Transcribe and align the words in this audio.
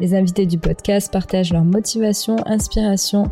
Les 0.00 0.14
invités 0.14 0.46
du 0.46 0.58
podcast 0.58 1.12
partagent 1.12 1.52
leurs 1.52 1.64
motivations, 1.64 2.36
inspirations, 2.46 3.24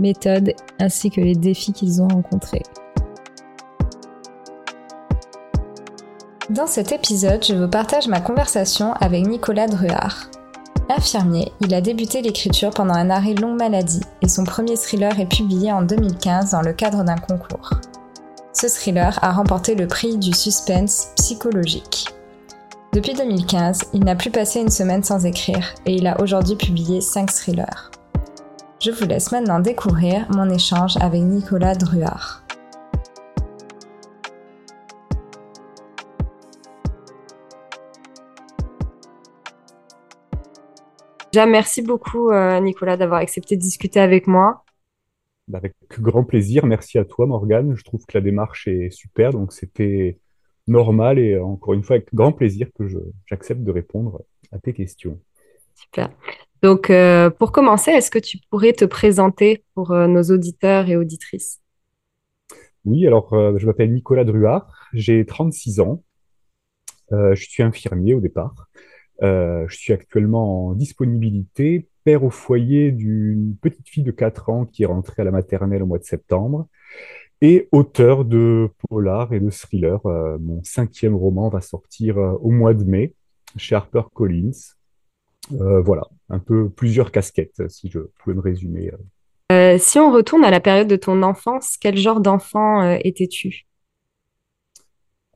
méthodes 0.00 0.52
ainsi 0.80 1.10
que 1.10 1.20
les 1.20 1.34
défis 1.34 1.74
qu'ils 1.74 2.00
ont 2.00 2.08
rencontrés. 2.08 2.62
Dans 6.48 6.66
cet 6.66 6.92
épisode, 6.92 7.44
je 7.44 7.54
vous 7.54 7.68
partage 7.68 8.08
ma 8.08 8.20
conversation 8.20 8.94
avec 8.94 9.26
Nicolas 9.26 9.66
Druard. 9.66 10.30
Infirmier, 10.88 11.52
il 11.60 11.74
a 11.74 11.80
débuté 11.80 12.22
l'écriture 12.22 12.70
pendant 12.70 12.94
un 12.94 13.10
arrêt 13.10 13.34
longue 13.34 13.58
maladie 13.58 14.02
et 14.22 14.28
son 14.28 14.44
premier 14.44 14.76
thriller 14.76 15.18
est 15.20 15.28
publié 15.28 15.72
en 15.72 15.82
2015 15.82 16.52
dans 16.52 16.62
le 16.62 16.72
cadre 16.72 17.04
d'un 17.04 17.16
concours. 17.16 17.70
Ce 18.52 18.66
thriller 18.66 19.18
a 19.22 19.32
remporté 19.32 19.74
le 19.74 19.86
prix 19.86 20.16
du 20.16 20.32
suspense 20.32 21.08
psychologique. 21.16 22.13
Depuis 22.94 23.14
2015, 23.14 23.90
il 23.92 24.04
n'a 24.04 24.14
plus 24.14 24.30
passé 24.30 24.60
une 24.60 24.68
semaine 24.68 25.02
sans 25.02 25.26
écrire 25.26 25.74
et 25.84 25.96
il 25.96 26.06
a 26.06 26.20
aujourd'hui 26.22 26.54
publié 26.54 27.00
5 27.00 27.26
thrillers. 27.26 27.90
Je 28.80 28.92
vous 28.92 29.04
laisse 29.04 29.32
maintenant 29.32 29.58
découvrir 29.58 30.28
mon 30.30 30.48
échange 30.48 30.96
avec 31.00 31.20
Nicolas 31.22 31.74
Druard. 31.74 32.44
Déjà, 41.32 41.46
merci 41.46 41.82
beaucoup, 41.82 42.30
euh, 42.30 42.60
Nicolas, 42.60 42.96
d'avoir 42.96 43.18
accepté 43.18 43.56
de 43.56 43.60
discuter 43.60 43.98
avec 43.98 44.28
moi. 44.28 44.62
Bah, 45.48 45.58
avec 45.58 45.74
grand 45.98 46.22
plaisir. 46.22 46.64
Merci 46.64 46.98
à 46.98 47.04
toi, 47.04 47.26
Morgane. 47.26 47.74
Je 47.74 47.82
trouve 47.82 48.06
que 48.06 48.16
la 48.16 48.20
démarche 48.20 48.68
est 48.68 48.90
super. 48.90 49.32
Donc, 49.32 49.52
c'était 49.52 50.20
normal 50.66 51.18
et 51.18 51.38
encore 51.38 51.74
une 51.74 51.82
fois, 51.82 51.96
avec 51.96 52.12
grand 52.14 52.32
plaisir 52.32 52.68
que 52.78 52.84
j'accepte 53.26 53.62
de 53.62 53.70
répondre 53.70 54.22
à 54.52 54.58
tes 54.58 54.72
questions. 54.72 55.20
Super. 55.74 56.10
Donc, 56.62 56.88
euh, 56.88 57.30
pour 57.30 57.52
commencer, 57.52 57.90
est-ce 57.90 58.10
que 58.10 58.18
tu 58.18 58.38
pourrais 58.50 58.72
te 58.72 58.84
présenter 58.84 59.64
pour 59.74 59.90
euh, 59.90 60.06
nos 60.06 60.22
auditeurs 60.22 60.88
et 60.88 60.96
auditrices? 60.96 61.60
Oui, 62.84 63.06
alors, 63.06 63.30
je 63.58 63.64
m'appelle 63.64 63.92
Nicolas 63.94 64.24
Druard. 64.24 64.90
J'ai 64.92 65.24
36 65.24 65.80
ans. 65.80 66.02
je 67.10 67.34
suis 67.34 67.62
infirmier 67.62 68.12
au 68.12 68.20
départ. 68.20 68.68
Euh, 69.22 69.66
je 69.68 69.76
suis 69.76 69.92
actuellement 69.92 70.68
en 70.68 70.74
disponibilité, 70.74 71.88
père 72.04 72.24
au 72.24 72.30
foyer 72.30 72.90
d'une 72.90 73.56
petite 73.60 73.88
fille 73.88 74.02
de 74.02 74.10
4 74.10 74.50
ans 74.50 74.66
qui 74.66 74.82
est 74.82 74.86
rentrée 74.86 75.22
à 75.22 75.24
la 75.24 75.30
maternelle 75.30 75.82
au 75.82 75.86
mois 75.86 75.98
de 75.98 76.04
septembre, 76.04 76.68
et 77.40 77.68
auteur 77.72 78.24
de 78.24 78.70
polar 78.88 79.32
et 79.32 79.40
de 79.40 79.50
thriller. 79.50 80.04
Euh, 80.06 80.38
mon 80.40 80.62
cinquième 80.62 81.14
roman 81.14 81.48
va 81.48 81.60
sortir 81.60 82.18
euh, 82.18 82.32
au 82.40 82.50
mois 82.50 82.74
de 82.74 82.84
mai 82.84 83.14
chez 83.56 83.74
HarperCollins. 83.74 84.74
voilà, 85.50 86.08
un 86.30 86.38
peu 86.38 86.68
plusieurs 86.70 87.12
casquettes, 87.12 87.68
si 87.68 87.88
je 87.90 88.00
pouvais 88.18 88.34
me 88.34 88.40
résumer. 88.40 88.90
si 89.78 89.98
on 89.98 90.10
retourne 90.10 90.44
à 90.44 90.50
la 90.50 90.60
période 90.60 90.88
de 90.88 90.96
ton 90.96 91.22
enfance, 91.22 91.76
quel 91.80 91.96
genre 91.96 92.20
d'enfant 92.20 92.96
étais-tu? 93.04 93.66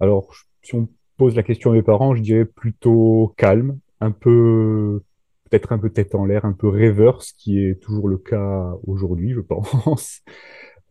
Alors, 0.01 0.33
si 0.63 0.75
on 0.75 0.89
pose 1.17 1.35
la 1.35 1.43
question 1.43 1.71
à 1.71 1.75
mes 1.75 1.83
parents, 1.83 2.15
je 2.15 2.23
dirais 2.23 2.45
plutôt 2.45 3.35
calme, 3.37 3.79
un 4.01 4.13
peu, 4.13 5.03
peut-être 5.45 5.73
un 5.73 5.79
peu 5.79 5.91
tête 5.91 6.15
en 6.15 6.25
l'air, 6.25 6.45
un 6.45 6.53
peu 6.53 6.69
rêveur, 6.69 7.23
ce 7.23 7.33
qui 7.35 7.63
est 7.63 7.81
toujours 7.83 8.09
le 8.09 8.19
cas 8.19 8.73
aujourd'hui, 8.87 9.33
je 9.33 9.41
pense. 9.41 10.23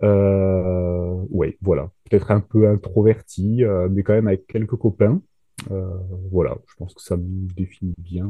Euh, 0.04 1.26
ouais, 1.30 1.58
voilà. 1.62 1.92
Peut-être 2.10 2.32
un 2.32 2.40
peu 2.40 2.70
introverti, 2.70 3.64
euh, 3.64 3.88
mais 3.90 4.04
quand 4.04 4.14
même 4.14 4.28
avec 4.28 4.48
quelques 4.48 4.76
copains. 4.76 5.22
Euh, 5.72 5.90
voilà, 6.32 6.56
je 6.68 6.76
pense 6.76 6.94
que 6.94 7.02
ça 7.02 7.18
me 7.18 7.48
définit 7.56 7.96
bien. 7.98 8.30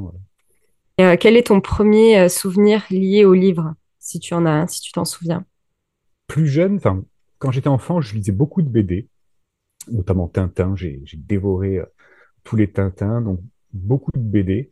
quel 1.20 1.36
est 1.36 1.48
ton 1.48 1.62
premier 1.62 2.30
souvenir 2.30 2.86
lié 2.90 3.26
au 3.26 3.34
livre, 3.34 3.74
si 4.00 4.20
tu 4.20 4.34
en 4.34 4.46
as 4.46 4.52
un, 4.52 4.68
si 4.68 4.82
tu 4.82 4.92
t'en 4.92 5.06
souviens? 5.06 5.46
Plus 6.28 6.48
jeune, 6.48 6.78
enfin, 6.78 7.04
quand 7.38 7.52
j'étais 7.52 7.68
enfant, 7.68 8.02
je 8.02 8.16
lisais 8.16 8.32
beaucoup 8.32 8.62
de 8.62 8.70
BD 8.70 9.08
notamment 9.92 10.28
Tintin. 10.28 10.76
J'ai 10.76 11.02
dévoré 11.14 11.80
euh, 11.80 11.86
tous 12.44 12.56
les 12.56 12.72
Tintins, 12.72 13.22
donc 13.22 13.40
beaucoup 13.74 14.12
de 14.14 14.20
BD. 14.20 14.70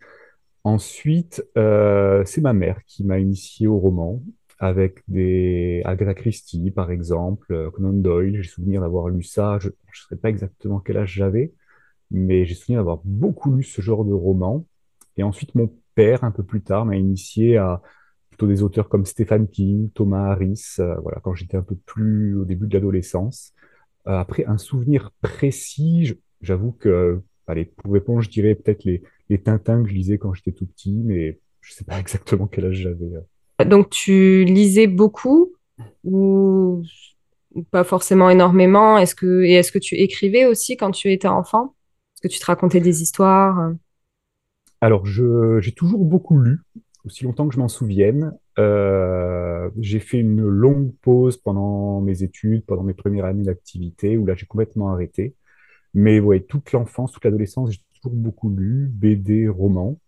Ensuite, 0.64 1.46
euh, 1.58 2.24
c'est 2.26 2.42
ma 2.42 2.54
mère 2.54 2.80
qui 2.86 3.04
m'a 3.04 3.20
initié 3.20 3.68
au 3.68 3.78
roman 3.78 4.22
avec 4.60 5.02
des 5.08 5.82
Agatha 5.86 6.14
Christie, 6.14 6.72
par 6.72 6.92
exemple, 6.92 7.54
euh, 7.54 7.72
Conan 7.72 7.94
Doyle. 7.94 8.42
J'ai 8.42 8.50
souvenir 8.50 8.82
d'avoir 8.82 9.10
lu 9.10 9.24
ça. 9.24 9.60
Je 9.60 9.70
ne 9.70 9.74
sais 10.10 10.16
pas 10.16 10.30
exactement 10.30 10.80
quel 10.80 10.98
âge 10.98 11.14
j'avais, 11.14 11.54
mais 12.12 12.46
j'ai 12.46 12.56
souvenir 12.56 12.80
d'avoir 12.80 13.02
beaucoup 13.04 13.54
lu 13.54 13.64
ce 13.64 13.82
genre 13.82 14.06
de 14.06 14.14
roman. 14.14 14.66
Et 15.18 15.24
ensuite, 15.24 15.56
mon 15.56 15.74
père, 15.96 16.24
un 16.24 16.32
peu 16.32 16.44
plus 16.44 16.62
tard, 16.62 16.86
m'a 16.86 16.96
initié 16.96 17.58
à 17.58 17.82
plutôt 18.30 18.48
des 18.48 18.64
auteurs 18.64 18.90
comme 18.90 19.06
Stephen 19.06 19.48
King, 19.48 19.90
Thomas 19.92 20.32
Harris, 20.32 20.76
voilà, 20.78 21.22
quand 21.24 21.34
j'étais 21.36 21.56
un 21.56 21.62
peu 21.62 21.76
plus 21.76 22.36
au 22.38 22.44
début 22.44 22.68
de 22.68 22.74
l'adolescence. 22.74 23.54
Euh, 24.08 24.18
après, 24.18 24.46
un 24.46 24.58
souvenir 24.58 25.12
précis, 25.22 26.20
j'avoue 26.42 26.72
que, 26.74 27.22
allez, 27.48 27.66
pour 27.66 27.94
répondre, 27.94 28.22
je 28.22 28.30
dirais 28.30 28.56
peut-être 28.56 28.84
les, 28.84 29.04
les 29.30 29.42
Tintins 29.42 29.84
que 29.84 29.90
je 29.90 29.94
lisais 29.94 30.18
quand 30.18 30.34
j'étais 30.34 30.52
tout 30.52 30.68
petit, 30.68 31.02
mais 31.04 31.40
je 31.62 31.72
ne 31.72 31.76
sais 31.76 31.86
pas 31.86 32.00
exactement 32.00 32.48
quel 32.48 32.66
âge 32.66 32.76
j'avais. 32.76 33.16
Euh. 33.16 33.22
Donc, 33.64 33.90
tu 33.90 34.44
lisais 34.44 34.88
beaucoup 34.88 35.54
ou 36.04 36.84
pas 37.72 37.84
forcément 37.84 38.30
énormément? 38.30 38.98
Est-ce 38.98 39.16
que, 39.16 39.44
et 39.44 39.54
est-ce 39.54 39.72
que 39.72 39.80
tu 39.80 39.96
écrivais 39.96 40.46
aussi 40.46 40.76
quand 40.78 40.92
tu 40.92 41.12
étais 41.12 41.28
enfant? 41.28 41.76
Est-ce 42.16 42.22
que 42.22 42.34
tu 42.34 42.40
te 42.40 42.46
racontais 42.46 42.80
des 42.80 43.02
histoires? 43.02 43.72
Alors, 44.82 45.06
j'ai 45.06 45.72
toujours 45.72 46.04
beaucoup 46.06 46.38
lu 46.40 46.60
aussi 47.06 47.24
longtemps 47.24 47.48
que 47.48 47.54
je 47.54 47.60
m'en 47.60 47.68
souvienne. 47.68 48.38
Euh, 48.58 49.70
j'ai 49.80 50.00
fait 50.00 50.18
une 50.18 50.42
longue 50.42 50.94
pause 51.02 51.38
pendant 51.38 52.02
mes 52.02 52.24
études, 52.24 52.66
pendant 52.66 52.84
mes 52.84 52.94
premières 52.94 53.26
années 53.26 53.44
d'activité, 53.44 54.18
où 54.18 54.26
là 54.26 54.34
j'ai 54.36 54.46
complètement 54.46 54.90
arrêté. 54.92 55.36
Mais 55.94 56.20
ouais, 56.20 56.42
toute 56.42 56.72
l'enfance, 56.72 57.12
toute 57.12 57.24
l'adolescence, 57.24 57.72
j'ai 57.72 57.80
toujours 57.96 58.18
beaucoup 58.18 58.50
lu, 58.50 58.90
BD, 58.92 59.48
romans. 59.48 60.00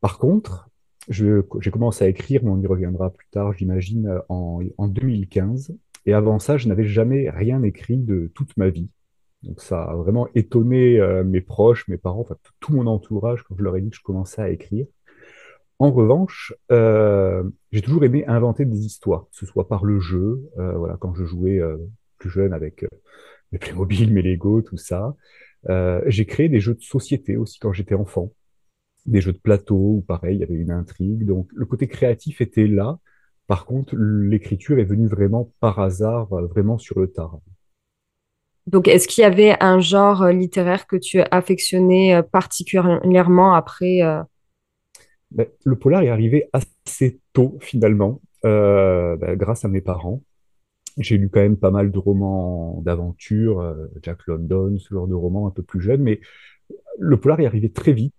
Par 0.00 0.18
contre, 0.18 0.70
j'ai 1.08 1.70
commencé 1.70 2.04
à 2.04 2.08
écrire, 2.08 2.42
mais 2.44 2.50
on 2.50 2.60
y 2.60 2.66
reviendra 2.66 3.10
plus 3.10 3.28
tard, 3.30 3.52
j'imagine, 3.52 4.20
en, 4.28 4.60
en 4.76 4.88
2015. 4.88 5.76
Et 6.06 6.12
avant 6.12 6.38
ça, 6.38 6.56
je 6.56 6.68
n'avais 6.68 6.84
jamais 6.84 7.30
rien 7.30 7.62
écrit 7.62 7.96
de 7.96 8.30
toute 8.34 8.56
ma 8.56 8.68
vie. 8.68 8.88
Donc 9.42 9.60
ça 9.60 9.82
a 9.84 9.94
vraiment 9.94 10.28
étonné 10.34 10.98
euh, 10.98 11.22
mes 11.24 11.40
proches, 11.40 11.86
mes 11.88 11.98
parents, 11.98 12.20
enfin 12.20 12.36
tout 12.60 12.72
mon 12.72 12.86
entourage 12.86 13.42
quand 13.44 13.54
je 13.56 13.62
leur 13.62 13.76
ai 13.76 13.80
dit 13.80 13.90
que 13.90 13.96
je 13.96 14.02
commençais 14.02 14.42
à 14.42 14.50
écrire. 14.50 14.86
En 15.78 15.90
revanche, 15.90 16.54
euh, 16.72 17.42
j'ai 17.70 17.82
toujours 17.82 18.04
aimé 18.04 18.24
inventer 18.26 18.64
des 18.64 18.86
histoires, 18.86 19.26
que 19.30 19.36
ce 19.36 19.44
soit 19.44 19.68
par 19.68 19.84
le 19.84 20.00
jeu, 20.00 20.42
euh, 20.58 20.72
voilà, 20.72 20.96
quand 20.98 21.14
je 21.14 21.24
jouais 21.24 21.58
euh, 21.58 21.76
plus 22.18 22.30
jeune 22.30 22.54
avec 22.54 22.86
mes 23.52 23.58
Playmobil, 23.58 24.12
mes 24.12 24.22
Lego, 24.22 24.62
tout 24.62 24.78
ça. 24.78 25.14
j'ai 26.06 26.26
créé 26.26 26.48
des 26.48 26.60
jeux 26.60 26.74
de 26.74 26.82
société 26.82 27.36
aussi 27.36 27.58
quand 27.58 27.72
j'étais 27.72 27.94
enfant, 27.94 28.32
des 29.06 29.20
jeux 29.20 29.32
de 29.32 29.38
plateau 29.38 29.76
où 29.76 30.04
pareil, 30.06 30.36
il 30.36 30.40
y 30.40 30.44
avait 30.44 30.54
une 30.54 30.70
intrigue. 30.70 31.24
Donc 31.24 31.48
le 31.54 31.66
côté 31.66 31.88
créatif 31.88 32.40
était 32.40 32.66
là. 32.66 32.98
Par 33.46 33.64
contre, 33.64 33.94
l'écriture 33.96 34.78
est 34.78 34.84
venue 34.84 35.06
vraiment 35.06 35.52
par 35.60 35.78
hasard, 35.78 36.26
vraiment 36.26 36.78
sur 36.78 36.98
le 36.98 37.06
tard. 37.06 37.38
Donc, 38.66 38.88
est-ce 38.88 39.06
qu'il 39.06 39.22
y 39.22 39.24
avait 39.24 39.54
un 39.60 39.78
genre 39.78 40.26
littéraire 40.26 40.88
que 40.88 40.96
tu 40.96 41.20
affectionnais 41.20 42.20
particulièrement 42.32 43.54
après 43.54 44.00
le 45.64 45.76
polar 45.76 46.02
est 46.02 46.08
arrivé 46.08 46.48
assez 46.52 47.20
tôt 47.32 47.58
finalement, 47.60 48.20
euh, 48.44 49.16
bah, 49.16 49.36
grâce 49.36 49.64
à 49.64 49.68
mes 49.68 49.80
parents. 49.80 50.22
J'ai 50.98 51.18
lu 51.18 51.28
quand 51.28 51.40
même 51.40 51.58
pas 51.58 51.70
mal 51.70 51.90
de 51.90 51.98
romans 51.98 52.80
d'aventure, 52.82 53.60
euh, 53.60 53.86
Jack 54.02 54.26
London, 54.26 54.76
ce 54.78 54.94
genre 54.94 55.06
de 55.06 55.14
romans 55.14 55.46
un 55.46 55.50
peu 55.50 55.62
plus 55.62 55.80
jeunes, 55.80 56.02
mais 56.02 56.20
le 56.98 57.18
polar 57.18 57.40
est 57.40 57.46
arrivé 57.46 57.70
très 57.70 57.92
vite 57.92 58.14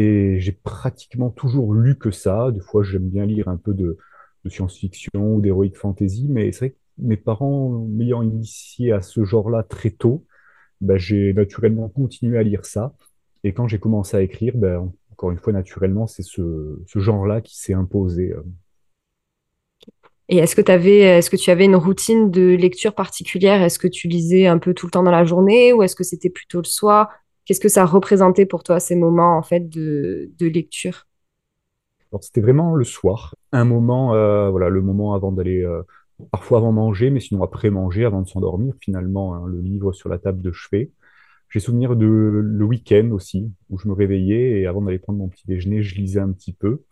et 0.00 0.40
j'ai 0.40 0.52
pratiquement 0.52 1.28
toujours 1.28 1.74
lu 1.74 1.98
que 1.98 2.10
ça. 2.10 2.50
Des 2.52 2.60
fois, 2.60 2.82
j'aime 2.82 3.08
bien 3.10 3.26
lire 3.26 3.48
un 3.48 3.58
peu 3.58 3.74
de, 3.74 3.98
science-fiction 4.48 5.34
ou 5.34 5.42
d'heroic 5.42 5.72
fantasy, 5.74 6.26
mais 6.30 6.50
c'est 6.52 6.58
vrai 6.58 6.70
que 6.70 6.76
mes 6.96 7.18
parents 7.18 7.68
m'ayant 7.86 8.22
initié 8.22 8.92
à 8.92 9.02
ce 9.02 9.24
genre-là 9.24 9.62
très 9.62 9.90
tôt, 9.90 10.24
bah, 10.80 10.96
j'ai 10.96 11.34
naturellement 11.34 11.90
continué 11.90 12.38
à 12.38 12.42
lire 12.42 12.64
ça. 12.64 12.94
Et 13.44 13.52
quand 13.52 13.68
j'ai 13.68 13.78
commencé 13.78 14.16
à 14.16 14.22
écrire, 14.22 14.56
ben, 14.56 14.90
encore 15.12 15.32
une 15.32 15.38
fois, 15.38 15.52
naturellement, 15.52 16.06
c'est 16.06 16.22
ce, 16.22 16.78
genre-là 16.94 17.42
qui 17.42 17.58
s'est 17.58 17.74
imposé. 17.74 18.32
Et 20.30 20.38
est-ce 20.38 20.56
que, 20.56 20.70
avais, 20.70 21.00
est-ce 21.00 21.28
que 21.28 21.36
tu 21.36 21.50
avais 21.50 21.66
une 21.66 21.76
routine 21.76 22.30
de 22.30 22.56
lecture 22.56 22.94
particulière? 22.94 23.60
Est-ce 23.60 23.78
que 23.78 23.88
tu 23.88 24.08
lisais 24.08 24.46
un 24.46 24.56
peu 24.56 24.72
tout 24.72 24.86
le 24.86 24.92
temps 24.92 25.02
dans 25.02 25.10
la 25.10 25.24
journée 25.26 25.74
ou 25.74 25.82
est-ce 25.82 25.96
que 25.96 26.04
c'était 26.04 26.30
plutôt 26.30 26.62
le 26.62 26.66
soir? 26.66 27.10
Qu'est-ce 27.44 27.60
que 27.60 27.68
ça 27.68 27.84
représentait 27.84 28.46
pour 28.46 28.62
toi 28.62 28.80
ces 28.80 28.96
moments 28.96 29.36
en 29.36 29.42
fait 29.42 29.68
de, 29.68 30.30
lecture? 30.40 31.06
C'était 32.20 32.40
vraiment 32.40 32.74
le 32.74 32.84
soir, 32.84 33.36
un 33.52 33.64
moment, 33.64 34.14
euh, 34.14 34.50
voilà, 34.50 34.68
le 34.68 34.82
moment 34.82 35.14
avant 35.14 35.30
d'aller, 35.30 35.64
euh, 35.64 35.82
parfois 36.32 36.58
avant 36.58 36.72
manger, 36.72 37.10
mais 37.10 37.20
sinon 37.20 37.42
après 37.42 37.70
manger, 37.70 38.04
avant 38.04 38.22
de 38.22 38.28
s'endormir, 38.28 38.74
finalement, 38.80 39.34
hein, 39.34 39.44
le 39.46 39.60
livre 39.60 39.92
sur 39.92 40.08
la 40.08 40.18
table 40.18 40.42
de 40.42 40.50
chevet. 40.50 40.90
J'ai 41.50 41.60
souvenir 41.60 41.96
de 41.96 42.06
le 42.06 42.64
week-end 42.64 43.10
aussi, 43.12 43.52
où 43.70 43.78
je 43.78 43.88
me 43.88 43.92
réveillais 43.92 44.60
et 44.60 44.66
avant 44.66 44.82
d'aller 44.82 44.98
prendre 44.98 45.18
mon 45.18 45.28
petit 45.28 45.46
déjeuner, 45.46 45.82
je 45.82 45.96
lisais 45.96 46.20
un 46.20 46.30
petit 46.30 46.52
peu. 46.52 46.82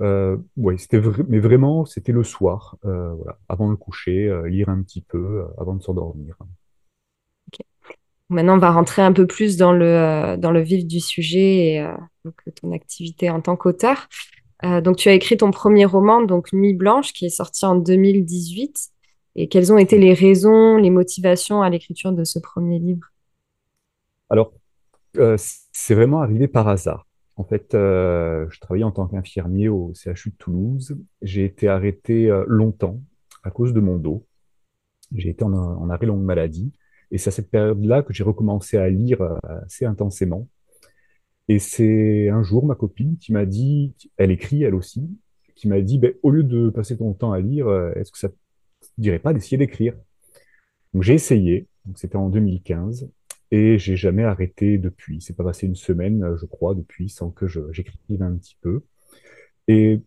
Euh, 0.00 0.38
c'était 0.78 1.00
mais 1.28 1.38
vraiment, 1.38 1.84
c'était 1.84 2.12
le 2.12 2.24
soir, 2.24 2.76
voilà, 2.82 3.38
avant 3.48 3.70
le 3.70 3.76
coucher, 3.76 4.30
lire 4.46 4.68
un 4.68 4.82
petit 4.82 5.02
peu 5.02 5.44
avant 5.58 5.74
de 5.74 5.82
s'endormir. 5.82 6.36
Maintenant, 8.32 8.54
on 8.54 8.58
va 8.58 8.70
rentrer 8.70 9.02
un 9.02 9.12
peu 9.12 9.26
plus 9.26 9.58
dans 9.58 9.72
le, 9.72 9.84
euh, 9.84 10.36
dans 10.38 10.50
le 10.50 10.60
vif 10.60 10.86
du 10.86 11.00
sujet 11.00 11.66
et 11.66 11.80
euh, 11.80 11.92
donc, 12.24 12.34
ton 12.60 12.72
activité 12.72 13.28
en 13.28 13.42
tant 13.42 13.56
qu'auteur. 13.56 14.08
Euh, 14.64 14.80
donc, 14.80 14.96
tu 14.96 15.10
as 15.10 15.12
écrit 15.12 15.36
ton 15.36 15.50
premier 15.50 15.84
roman, 15.84 16.22
donc 16.22 16.52
Nuit 16.54 16.72
Blanche, 16.72 17.12
qui 17.12 17.26
est 17.26 17.30
sorti 17.30 17.66
en 17.66 17.76
2018. 17.76 18.88
Et 19.36 19.48
quelles 19.48 19.70
ont 19.72 19.78
été 19.78 19.98
les 19.98 20.14
raisons, 20.14 20.76
les 20.76 20.90
motivations 20.90 21.62
à 21.62 21.68
l'écriture 21.68 22.12
de 22.12 22.24
ce 22.24 22.38
premier 22.38 22.78
livre? 22.78 23.06
Alors, 24.30 24.52
c'est 25.36 25.94
vraiment 25.94 26.22
arrivé 26.22 26.48
par 26.48 26.68
hasard. 26.68 27.06
En 27.36 27.44
fait, 27.44 27.68
je 27.72 28.60
travaillais 28.60 28.84
en 28.84 28.90
tant 28.90 29.06
qu'infirmier 29.06 29.68
au 29.68 29.92
CHU 29.94 30.30
de 30.30 30.36
Toulouse. 30.38 30.98
J'ai 31.22 31.44
été 31.44 31.68
arrêté 31.68 32.30
longtemps 32.46 33.00
à 33.42 33.50
cause 33.50 33.72
de 33.72 33.80
mon 33.80 33.96
dos. 33.96 34.26
J'ai 35.14 35.30
été 35.30 35.44
en, 35.44 35.54
en 35.54 35.88
arrêt 35.88 36.06
longue 36.06 36.24
maladie. 36.24 36.72
Et 37.12 37.18
c'est 37.18 37.28
à 37.28 37.30
cette 37.30 37.50
période-là 37.50 38.02
que 38.02 38.12
j'ai 38.12 38.24
recommencé 38.24 38.78
à 38.78 38.88
lire 38.88 39.20
euh, 39.20 39.36
assez 39.64 39.84
intensément. 39.84 40.48
Et 41.48 41.58
c'est 41.58 42.28
un 42.30 42.42
jour 42.42 42.66
ma 42.66 42.74
copine 42.74 43.18
qui 43.18 43.32
m'a 43.32 43.44
dit, 43.46 43.94
elle 44.16 44.30
écrit 44.30 44.62
elle 44.62 44.74
aussi, 44.74 45.08
qui 45.54 45.68
m'a 45.68 45.80
dit, 45.80 45.98
ben, 45.98 46.14
au 46.22 46.30
lieu 46.30 46.42
de 46.42 46.70
passer 46.70 46.96
ton 46.96 47.12
temps 47.12 47.32
à 47.32 47.40
lire, 47.40 47.68
euh, 47.68 47.92
est-ce 47.94 48.10
que 48.10 48.18
ça 48.18 48.30
te 48.30 48.34
dirait 48.98 49.18
pas 49.18 49.34
d'essayer 49.34 49.58
d'écrire? 49.58 49.94
Donc 50.94 51.02
j'ai 51.02 51.14
essayé, 51.14 51.68
c'était 51.94 52.16
en 52.16 52.28
2015, 52.30 53.10
et 53.50 53.78
j'ai 53.78 53.96
jamais 53.96 54.24
arrêté 54.24 54.78
depuis. 54.78 55.20
C'est 55.20 55.36
pas 55.36 55.44
passé 55.44 55.66
une 55.66 55.76
semaine, 55.76 56.36
je 56.40 56.46
crois, 56.46 56.74
depuis, 56.74 57.10
sans 57.10 57.30
que 57.30 57.46
j'écrive 57.46 58.22
un 58.22 58.36
petit 58.36 58.56
peu. 58.62 58.82
Et 59.68 60.00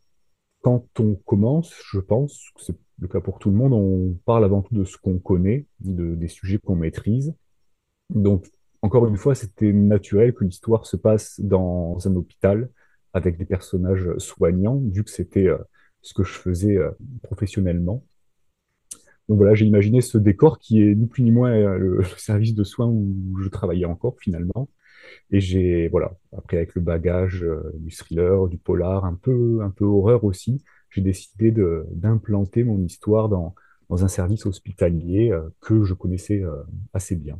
quand 0.65 0.99
on 0.99 1.13
commence, 1.13 1.75
je 1.91 1.99
pense 1.99 2.49
que 2.55 2.63
c'est 2.63 2.75
le 2.97 3.07
cas 3.07 3.21
pour 3.21 3.37
tout 3.37 3.51
le 3.51 3.55
monde, 3.55 3.71
on 3.73 4.17
parle 4.25 4.43
avant 4.43 4.63
tout 4.63 4.73
de 4.73 4.83
ce 4.83 4.97
qu'on 4.97 5.19
connaît, 5.19 5.67
de, 5.79 6.15
des 6.15 6.27
sujets 6.27 6.57
qu'on 6.57 6.75
maîtrise. 6.75 7.35
Donc, 8.09 8.49
encore 8.81 9.05
une 9.05 9.15
fois, 9.15 9.35
c'était 9.35 9.71
naturel 9.71 10.33
que 10.33 10.43
l'histoire 10.43 10.87
se 10.87 10.97
passe 10.97 11.39
dans 11.39 11.99
un 12.07 12.15
hôpital 12.15 12.71
avec 13.13 13.37
des 13.37 13.45
personnages 13.45 14.17
soignants, 14.17 14.81
vu 14.91 15.03
que 15.03 15.11
c'était 15.11 15.47
euh, 15.47 15.59
ce 16.01 16.15
que 16.15 16.23
je 16.23 16.33
faisais 16.33 16.77
euh, 16.77 16.89
professionnellement. 17.21 18.03
Donc 19.29 19.37
voilà, 19.37 19.53
j'ai 19.53 19.67
imaginé 19.67 20.01
ce 20.01 20.17
décor 20.17 20.57
qui 20.57 20.81
est 20.81 20.95
ni 20.95 21.05
plus 21.05 21.21
ni 21.21 21.29
moins 21.29 21.51
euh, 21.51 21.77
le, 21.77 22.03
service 22.17 22.55
de 22.55 22.63
soins 22.63 22.87
où 22.87 23.37
je 23.39 23.49
travaillais 23.49 23.85
encore 23.85 24.15
finalement. 24.19 24.67
Et 25.31 25.39
j'ai, 25.39 25.87
voilà, 25.87 26.13
après 26.37 26.57
avec 26.57 26.75
le 26.75 26.81
bagage 26.81 27.43
euh, 27.43 27.71
du 27.75 27.91
thriller, 27.91 28.47
du 28.47 28.57
polar, 28.57 29.05
un 29.05 29.15
peu, 29.15 29.59
un 29.61 29.71
peu 29.71 29.85
horreur 29.85 30.23
aussi, 30.23 30.63
j'ai 30.91 31.01
décidé 31.01 31.51
d'implanter 31.91 32.63
mon 32.63 32.81
histoire 32.83 33.27
dans, 33.27 33.55
dans, 33.89 34.03
un 34.03 34.07
service 34.07 34.45
hospitalier 34.45 35.31
euh, 35.31 35.41
que 35.61 35.83
je 35.83 35.93
connaissais 35.93 36.41
euh, 36.41 36.63
assez 36.93 37.15
bien. 37.15 37.39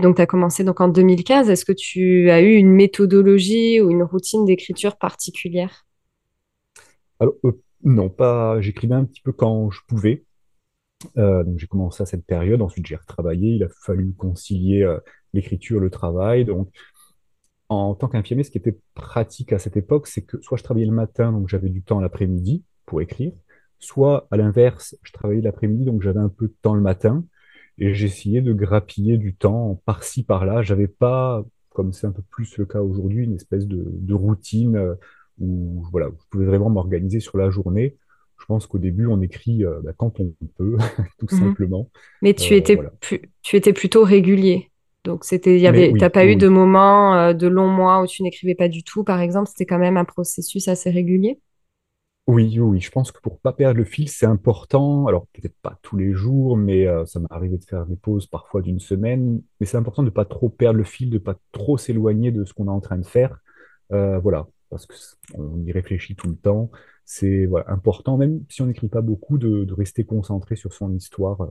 Donc, 0.00 0.16
tu 0.16 0.22
as 0.22 0.26
commencé 0.26 0.64
donc 0.64 0.80
en 0.80 0.88
2015. 0.88 1.50
Est-ce 1.50 1.66
que 1.66 1.72
tu 1.72 2.30
as 2.30 2.40
eu 2.40 2.54
une 2.54 2.70
méthodologie 2.70 3.80
ou 3.82 3.90
une 3.90 4.02
routine 4.02 4.46
d'écriture 4.46 4.96
particulière? 4.96 5.84
Alors, 7.20 7.34
non, 7.84 8.08
pas. 8.08 8.58
J'écrivais 8.62 8.94
un 8.94 9.04
petit 9.04 9.20
peu 9.20 9.32
quand 9.32 9.70
je 9.70 9.80
pouvais. 9.86 10.24
donc, 11.14 11.58
j'ai 11.58 11.66
commencé 11.66 12.02
à 12.02 12.06
cette 12.06 12.24
période. 12.24 12.62
Ensuite, 12.62 12.86
j'ai 12.86 12.96
retravaillé. 12.96 13.56
Il 13.56 13.64
a 13.64 13.68
fallu 13.68 14.14
concilier 14.14 14.82
l'écriture, 15.32 15.80
le 15.80 15.90
travail. 15.90 16.44
Donc, 16.44 16.68
en 17.68 17.94
tant 17.94 18.08
qu'infirmier, 18.08 18.44
ce 18.44 18.50
qui 18.50 18.58
était 18.58 18.78
pratique 18.94 19.52
à 19.52 19.58
cette 19.58 19.76
époque, 19.76 20.06
c'est 20.06 20.22
que 20.22 20.40
soit 20.40 20.56
je 20.56 20.62
travaillais 20.62 20.86
le 20.86 20.92
matin, 20.92 21.32
donc 21.32 21.48
j'avais 21.48 21.68
du 21.68 21.82
temps 21.82 22.00
l'après-midi 22.00 22.62
pour 22.84 23.00
écrire, 23.00 23.32
soit 23.78 24.28
à 24.30 24.36
l'inverse, 24.36 24.96
je 25.02 25.12
travaillais 25.12 25.42
l'après-midi, 25.42 25.84
donc 25.84 26.02
j'avais 26.02 26.20
un 26.20 26.28
peu 26.28 26.46
de 26.46 26.54
temps 26.62 26.74
le 26.74 26.80
matin, 26.80 27.24
et 27.78 27.92
j'essayais 27.92 28.40
de 28.40 28.52
grappiller 28.52 29.18
du 29.18 29.34
temps 29.34 29.82
par-ci, 29.84 30.22
par-là. 30.22 30.62
J'avais 30.62 30.86
pas, 30.86 31.44
comme 31.70 31.92
c'est 31.92 32.06
un 32.06 32.12
peu 32.12 32.22
plus 32.30 32.56
le 32.56 32.66
cas 32.66 32.80
aujourd'hui, 32.80 33.24
une 33.24 33.34
espèce 33.34 33.66
de, 33.66 34.14
routine 34.14 34.76
euh, 34.76 34.94
où 35.38 35.84
voilà, 35.90 36.08
je 36.08 36.24
pouvais 36.30 36.46
vraiment 36.46 36.70
m'organiser 36.70 37.20
sur 37.20 37.36
la 37.36 37.50
journée. 37.50 37.96
Je 38.38 38.44
pense 38.46 38.66
qu'au 38.66 38.78
début, 38.78 39.06
on 39.06 39.20
écrit 39.20 39.64
euh, 39.64 39.80
bah, 39.82 39.92
quand 39.96 40.20
on 40.20 40.32
peut, 40.56 40.76
tout 41.18 41.26
mhm. 41.30 41.38
simplement. 41.38 41.90
Mais 42.22 42.32
tu, 42.32 42.54
euh, 42.54 42.56
étais 42.56 42.78
tu 43.42 43.56
étais 43.56 43.72
plutôt 43.72 44.04
régulier. 44.04 44.70
Donc, 45.06 45.24
c'était, 45.24 45.60
y 45.60 45.68
avait, 45.68 45.92
t'as 45.96 46.10
pas 46.10 46.26
eu 46.26 46.34
de 46.34 46.48
moments, 46.48 47.14
euh, 47.14 47.32
de 47.32 47.46
longs 47.46 47.68
mois 47.68 48.02
où 48.02 48.08
tu 48.08 48.24
n'écrivais 48.24 48.56
pas 48.56 48.68
du 48.68 48.82
tout, 48.82 49.04
par 49.04 49.20
exemple? 49.20 49.48
C'était 49.48 49.64
quand 49.64 49.78
même 49.78 49.96
un 49.96 50.04
processus 50.04 50.66
assez 50.66 50.90
régulier? 50.90 51.40
Oui, 52.26 52.58
oui, 52.58 52.80
je 52.80 52.90
pense 52.90 53.12
que 53.12 53.20
pour 53.20 53.38
pas 53.38 53.52
perdre 53.52 53.78
le 53.78 53.84
fil, 53.84 54.08
c'est 54.08 54.26
important. 54.26 55.06
Alors, 55.06 55.28
peut-être 55.28 55.54
pas 55.62 55.78
tous 55.82 55.96
les 55.96 56.12
jours, 56.12 56.56
mais 56.56 56.88
euh, 56.88 57.06
ça 57.06 57.20
m'est 57.20 57.30
arrivé 57.30 57.56
de 57.56 57.64
faire 57.64 57.86
des 57.86 57.94
pauses 57.94 58.26
parfois 58.26 58.62
d'une 58.62 58.80
semaine. 58.80 59.40
Mais 59.60 59.66
c'est 59.66 59.76
important 59.76 60.02
de 60.02 60.10
pas 60.10 60.24
trop 60.24 60.48
perdre 60.48 60.78
le 60.78 60.84
fil, 60.84 61.08
de 61.08 61.18
pas 61.18 61.36
trop 61.52 61.78
s'éloigner 61.78 62.32
de 62.32 62.44
ce 62.44 62.52
qu'on 62.52 62.66
est 62.66 62.70
en 62.70 62.80
train 62.80 62.98
de 62.98 63.06
faire. 63.06 63.38
Euh, 63.92 64.18
voilà, 64.18 64.48
parce 64.70 64.86
qu'on 65.32 65.62
y 65.64 65.70
réfléchit 65.70 66.16
tout 66.16 66.26
le 66.26 66.34
temps. 66.34 66.68
C'est 67.04 67.48
important, 67.68 68.16
même 68.16 68.42
si 68.48 68.60
on 68.60 68.66
n'écrit 68.66 68.88
pas 68.88 69.02
beaucoup, 69.02 69.38
de, 69.38 69.62
de, 69.62 69.72
rester 69.72 70.02
concentré 70.02 70.56
sur 70.56 70.72
son 70.72 70.92
histoire 70.92 71.48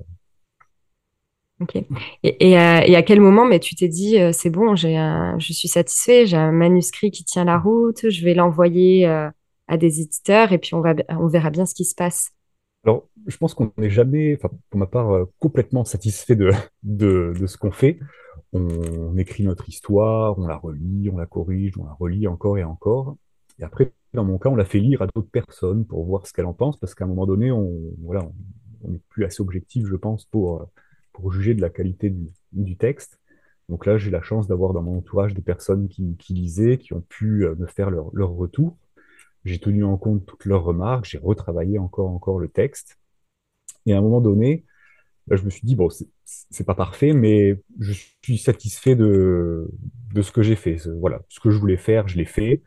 Ok. 1.61 1.77
Et, 2.23 2.57
à 2.57 3.03
quel 3.03 3.21
moment 3.21 3.45
mais 3.45 3.59
tu 3.59 3.75
t'es 3.75 3.87
dit, 3.87 4.19
euh, 4.19 4.31
c'est 4.33 4.49
bon, 4.49 4.75
j'ai 4.75 4.95
je 5.37 5.53
suis 5.53 5.69
satisfait, 5.69 6.25
j'ai 6.25 6.37
un 6.37 6.51
manuscrit 6.51 7.11
qui 7.11 7.23
tient 7.23 7.45
la 7.45 7.57
route, 7.57 8.09
je 8.09 8.25
vais 8.25 8.33
l'envoyer 8.33 9.07
euh, 9.07 9.29
à 9.67 9.77
des 9.77 10.01
éditeurs 10.01 10.51
et 10.51 10.57
puis 10.57 10.73
on, 10.73 10.81
va, 10.81 10.95
on 11.09 11.27
verra 11.27 11.49
bien 11.51 11.65
ce 11.65 11.73
qui 11.73 11.85
se 11.85 11.95
passe 11.95 12.31
Alors, 12.83 13.07
je 13.25 13.37
pense 13.37 13.53
qu'on 13.53 13.71
n'est 13.77 13.89
jamais, 13.89 14.37
pour 14.37 14.79
ma 14.79 14.85
part, 14.85 15.11
euh, 15.11 15.25
complètement 15.39 15.85
satisfait 15.85 16.35
de, 16.35 16.51
de, 16.83 17.45
ce 17.45 17.57
qu'on 17.57 17.71
fait. 17.71 17.99
On, 18.51 19.17
écrit 19.17 19.43
notre 19.43 19.69
histoire, 19.69 20.37
on 20.37 20.47
la 20.47 20.57
relit, 20.57 21.09
on 21.09 21.17
la 21.17 21.25
corrige, 21.25 21.77
on 21.77 21.85
la 21.85 21.93
relit 21.93 22.27
encore 22.27 22.57
et 22.57 22.65
encore. 22.65 23.15
Et 23.59 23.63
après, 23.63 23.93
dans 24.13 24.25
mon 24.25 24.37
cas, 24.37 24.49
on 24.49 24.55
la 24.55 24.65
fait 24.65 24.79
lire 24.79 25.01
à 25.01 25.07
d'autres 25.07 25.31
personnes 25.31 25.85
pour 25.85 26.05
voir 26.05 26.27
ce 26.27 26.33
qu'elles 26.33 26.45
en 26.45 26.53
pensent, 26.53 26.77
parce 26.77 26.95
qu'à 26.95 27.05
un 27.05 27.07
moment 27.07 27.25
donné, 27.25 27.51
on 27.51 27.71
voilà, 28.03 28.27
on 28.83 28.89
n'est 28.89 29.01
plus 29.09 29.23
assez 29.23 29.41
objectif, 29.41 29.85
je 29.87 29.95
pense, 29.95 30.25
pour 30.25 30.67
pour 31.15 31.31
juger 31.31 31.53
de 31.53 31.61
la 31.61 31.69
qualité 31.69 32.13
du, 32.51 32.75
texte. 32.75 33.19
Donc 33.69 33.85
là, 33.85 33.97
j'ai 33.97 34.11
la 34.11 34.21
chance 34.21 34.47
d'avoir 34.47 34.73
dans 34.73 34.81
mon 34.81 34.97
entourage 34.97 35.33
des 35.33 35.41
personnes 35.41 35.87
qui, 35.87 36.33
lisaient, 36.33 36.77
qui 36.77 36.93
ont 36.93 37.01
pu 37.01 37.45
euh, 37.45 37.55
me 37.55 37.67
faire 37.67 37.89
leur, 37.89 38.29
retour. 38.29 38.77
J'ai 39.45 39.59
tenu 39.59 39.85
en 39.85 39.95
compte 39.95 40.25
toutes 40.25 40.43
leurs 40.43 40.63
remarques, 40.63 41.05
j'ai 41.05 41.17
retravaillé 41.17 41.79
encore, 41.79 42.09
encore 42.09 42.37
le 42.37 42.49
texte. 42.49 42.99
Et 43.85 43.93
à 43.93 43.97
un 43.97 44.01
moment 44.01 44.19
donné, 44.19 44.65
bah, 45.27 45.37
je 45.37 45.43
me 45.43 45.49
suis 45.49 45.65
dit, 45.65 45.75
bon, 45.75 45.87
c'est 46.25 46.65
pas 46.65 46.75
parfait, 46.75 47.13
mais 47.13 47.61
je 47.79 47.93
suis 48.21 48.37
satisfait 48.37 48.95
de, 48.95 49.69
de 50.13 50.21
ce 50.21 50.33
que 50.33 50.41
j'ai 50.41 50.57
fait. 50.57 50.85
Voilà, 50.99 51.21
ce 51.29 51.39
que 51.39 51.49
je 51.49 51.57
voulais 51.57 51.77
faire, 51.77 52.09
je 52.09 52.17
l'ai 52.17 52.25
fait 52.25 52.61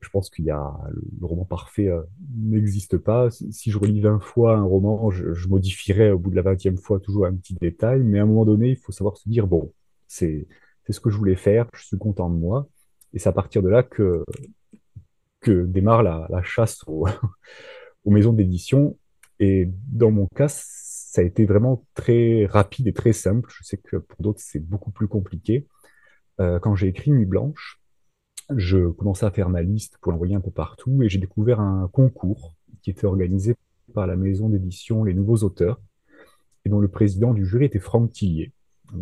je 0.00 0.08
pense 0.10 0.30
qu'il 0.30 0.44
y 0.44 0.50
a 0.50 0.72
le 1.20 1.26
roman 1.26 1.44
parfait 1.44 1.88
euh, 1.88 2.02
n'existe 2.36 2.98
pas. 2.98 3.28
Si, 3.30 3.70
je 3.70 3.78
relis 3.78 4.00
20 4.00 4.20
fois 4.20 4.56
un 4.56 4.62
roman, 4.62 5.10
je, 5.10 5.32
je, 5.32 5.48
modifierai 5.48 6.10
au 6.12 6.18
bout 6.18 6.30
de 6.30 6.36
la 6.36 6.42
20e 6.42 6.76
fois 6.76 7.00
toujours 7.00 7.26
un 7.26 7.34
petit 7.34 7.54
détail, 7.54 8.02
mais 8.02 8.18
à 8.18 8.22
un 8.22 8.26
moment 8.26 8.44
donné, 8.44 8.70
il 8.70 8.76
faut 8.76 8.92
savoir 8.92 9.16
se 9.16 9.28
dire 9.28 9.46
bon, 9.46 9.72
c'est 10.06 10.46
ce 10.88 11.00
que 11.00 11.10
je 11.10 11.16
voulais 11.16 11.36
faire, 11.36 11.66
je 11.74 11.84
suis 11.84 11.98
content 11.98 12.30
de 12.30 12.36
moi, 12.36 12.68
et 13.12 13.18
c'est 13.18 13.28
à 13.28 13.32
partir 13.32 13.62
de 13.62 13.68
là 13.68 13.82
que 13.82 14.24
que 15.40 15.64
démarre 15.64 16.02
la, 16.02 16.26
la 16.30 16.42
chasse 16.42 16.82
aux, 16.86 17.06
aux 18.04 18.10
maisons 18.10 18.32
d'édition. 18.32 18.98
Et 19.38 19.70
dans 19.88 20.10
mon 20.10 20.26
cas, 20.34 20.48
ça 20.48 21.20
a 21.20 21.24
été 21.24 21.44
vraiment 21.44 21.84
très 21.94 22.46
rapide 22.46 22.88
et 22.88 22.92
très 22.92 23.12
simple. 23.12 23.50
Je 23.50 23.64
sais 23.64 23.76
que 23.76 23.96
pour 23.96 24.20
d'autres, 24.20 24.40
c'est 24.42 24.60
beaucoup 24.60 24.90
plus 24.90 25.08
compliqué. 25.08 25.66
Euh, 26.40 26.58
quand 26.58 26.74
j'ai 26.74 26.88
écrit 26.88 27.10
Nuit 27.10 27.26
Blanche, 27.26 27.80
je 28.54 28.88
commençais 28.90 29.26
à 29.26 29.30
faire 29.30 29.48
ma 29.48 29.62
liste 29.62 29.98
pour 30.00 30.12
l'envoyer 30.12 30.34
un 30.34 30.40
peu 30.40 30.50
partout 30.50 31.02
et 31.02 31.08
j'ai 31.08 31.18
découvert 31.18 31.60
un 31.60 31.88
concours 31.88 32.54
qui 32.82 32.90
était 32.90 33.06
organisé 33.06 33.56
par 33.94 34.06
la 34.06 34.16
maison 34.16 34.48
d'édition 34.48 35.04
Les 35.04 35.14
Nouveaux 35.14 35.38
Auteurs 35.38 35.80
et 36.64 36.68
dont 36.68 36.80
le 36.80 36.88
président 36.88 37.34
du 37.34 37.44
jury 37.44 37.66
était 37.66 37.78
Franck 37.78 38.12
Tillier. 38.12 38.52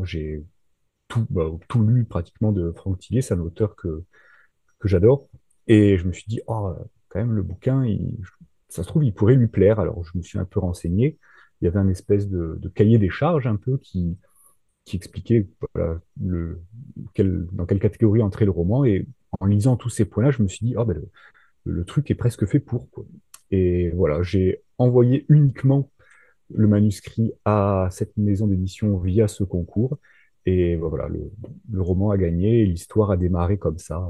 J'ai 0.05 0.45
tout, 1.09 1.27
bah, 1.31 1.51
tout 1.69 1.83
lu 1.83 2.05
pratiquement 2.05 2.53
de 2.53 2.73
Franck 2.73 2.99
Tillier, 2.99 3.23
c'est 3.23 3.35
un 3.35 3.41
auteur 3.41 3.77
que, 3.77 4.05
que 4.79 4.89
j'adore. 4.89 5.29
Et 5.67 5.97
je 5.97 6.07
me 6.07 6.13
suis 6.13 6.27
dit, 6.27 6.41
oh, 6.47 6.75
quand 7.09 7.19
même, 7.19 7.33
le 7.33 7.43
bouquin, 7.43 7.87
ça 8.69 8.83
se 8.83 8.89
trouve, 8.89 9.05
il 9.05 9.15
pourrait 9.15 9.35
lui 9.35 9.49
plaire. 9.49 9.81
Alors, 9.81 10.05
je 10.05 10.17
me 10.17 10.23
suis 10.23 10.39
un 10.39 10.45
peu 10.45 10.61
renseigné. 10.61 11.19
Il 11.61 11.65
y 11.65 11.69
avait 11.69 11.79
un 11.79 11.89
espèce 11.89 12.29
de, 12.29 12.61
cahier 12.75 12.99
des 12.99 13.09
charges 13.09 13.47
un 13.47 13.57
peu 13.57 13.79
qui, 13.79 14.19
qui 14.85 14.97
expliquait 14.97 15.49
dans 16.17 17.67
quelle 17.67 17.81
catégorie 17.81 18.23
entrait 18.23 18.45
le 18.45 18.51
roman. 18.51 18.85
Et 18.85 19.07
en 19.41 19.47
lisant 19.47 19.77
tous 19.77 19.91
ces 19.91 20.05
points-là, 20.05 20.31
je 20.31 20.43
me 20.43 20.49
suis 20.49 20.67
dit, 20.67 20.75
oh, 20.77 20.85
ben, 20.85 21.01
le, 21.65 21.85
truc 21.85 22.11
est 22.11 22.15
presque 22.15 22.47
fait 22.47 22.61
pour. 22.61 22.89
Et 23.51 23.91
voilà, 23.91 24.23
j'ai 24.23 24.63
envoyé 24.79 25.27
uniquement 25.29 25.91
le 26.53 26.67
manuscrit 26.67 27.33
à 27.45 27.89
cette 27.91 28.17
maison 28.17 28.47
d'édition 28.47 28.99
via 28.99 29.29
ce 29.29 29.45
concours. 29.45 29.99
Et 30.47 30.77
voilà, 30.77 31.09
le, 31.09 31.83
roman 31.83 32.11
a 32.11 32.19
gagné 32.19 32.63
et 32.63 32.67
l'histoire 32.67 33.11
a 33.11 33.17
démarré 33.17 33.57
comme 33.57 33.79
ça. 33.79 34.07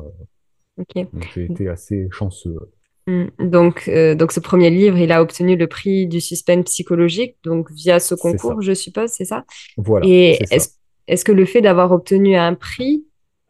Ok. 0.78 1.06
J'ai 1.34 1.44
été 1.44 1.68
assez 1.68 2.08
chanceux. 2.10 2.58
Mm. 3.06 3.26
Donc, 3.38 3.88
euh, 3.88 4.14
donc 4.14 4.32
ce 4.32 4.40
premier 4.40 4.70
livre, 4.70 4.98
il 4.98 5.12
a 5.12 5.22
obtenu 5.22 5.56
le 5.56 5.66
prix 5.66 6.06
du 6.06 6.20
suspense 6.20 6.64
psychologique, 6.64 7.36
donc 7.44 7.70
via 7.70 8.00
ce 8.00 8.14
concours, 8.14 8.62
je 8.62 8.72
suppose, 8.72 9.10
c'est 9.10 9.24
ça? 9.24 9.44
Voilà. 9.76 10.06
Et 10.06 10.38
est-ce 10.50 10.70
est 11.06 11.24
que 11.24 11.32
le 11.32 11.44
fait 11.44 11.60
d'avoir 11.60 11.92
obtenu 11.92 12.36
un 12.36 12.54
prix 12.54 13.04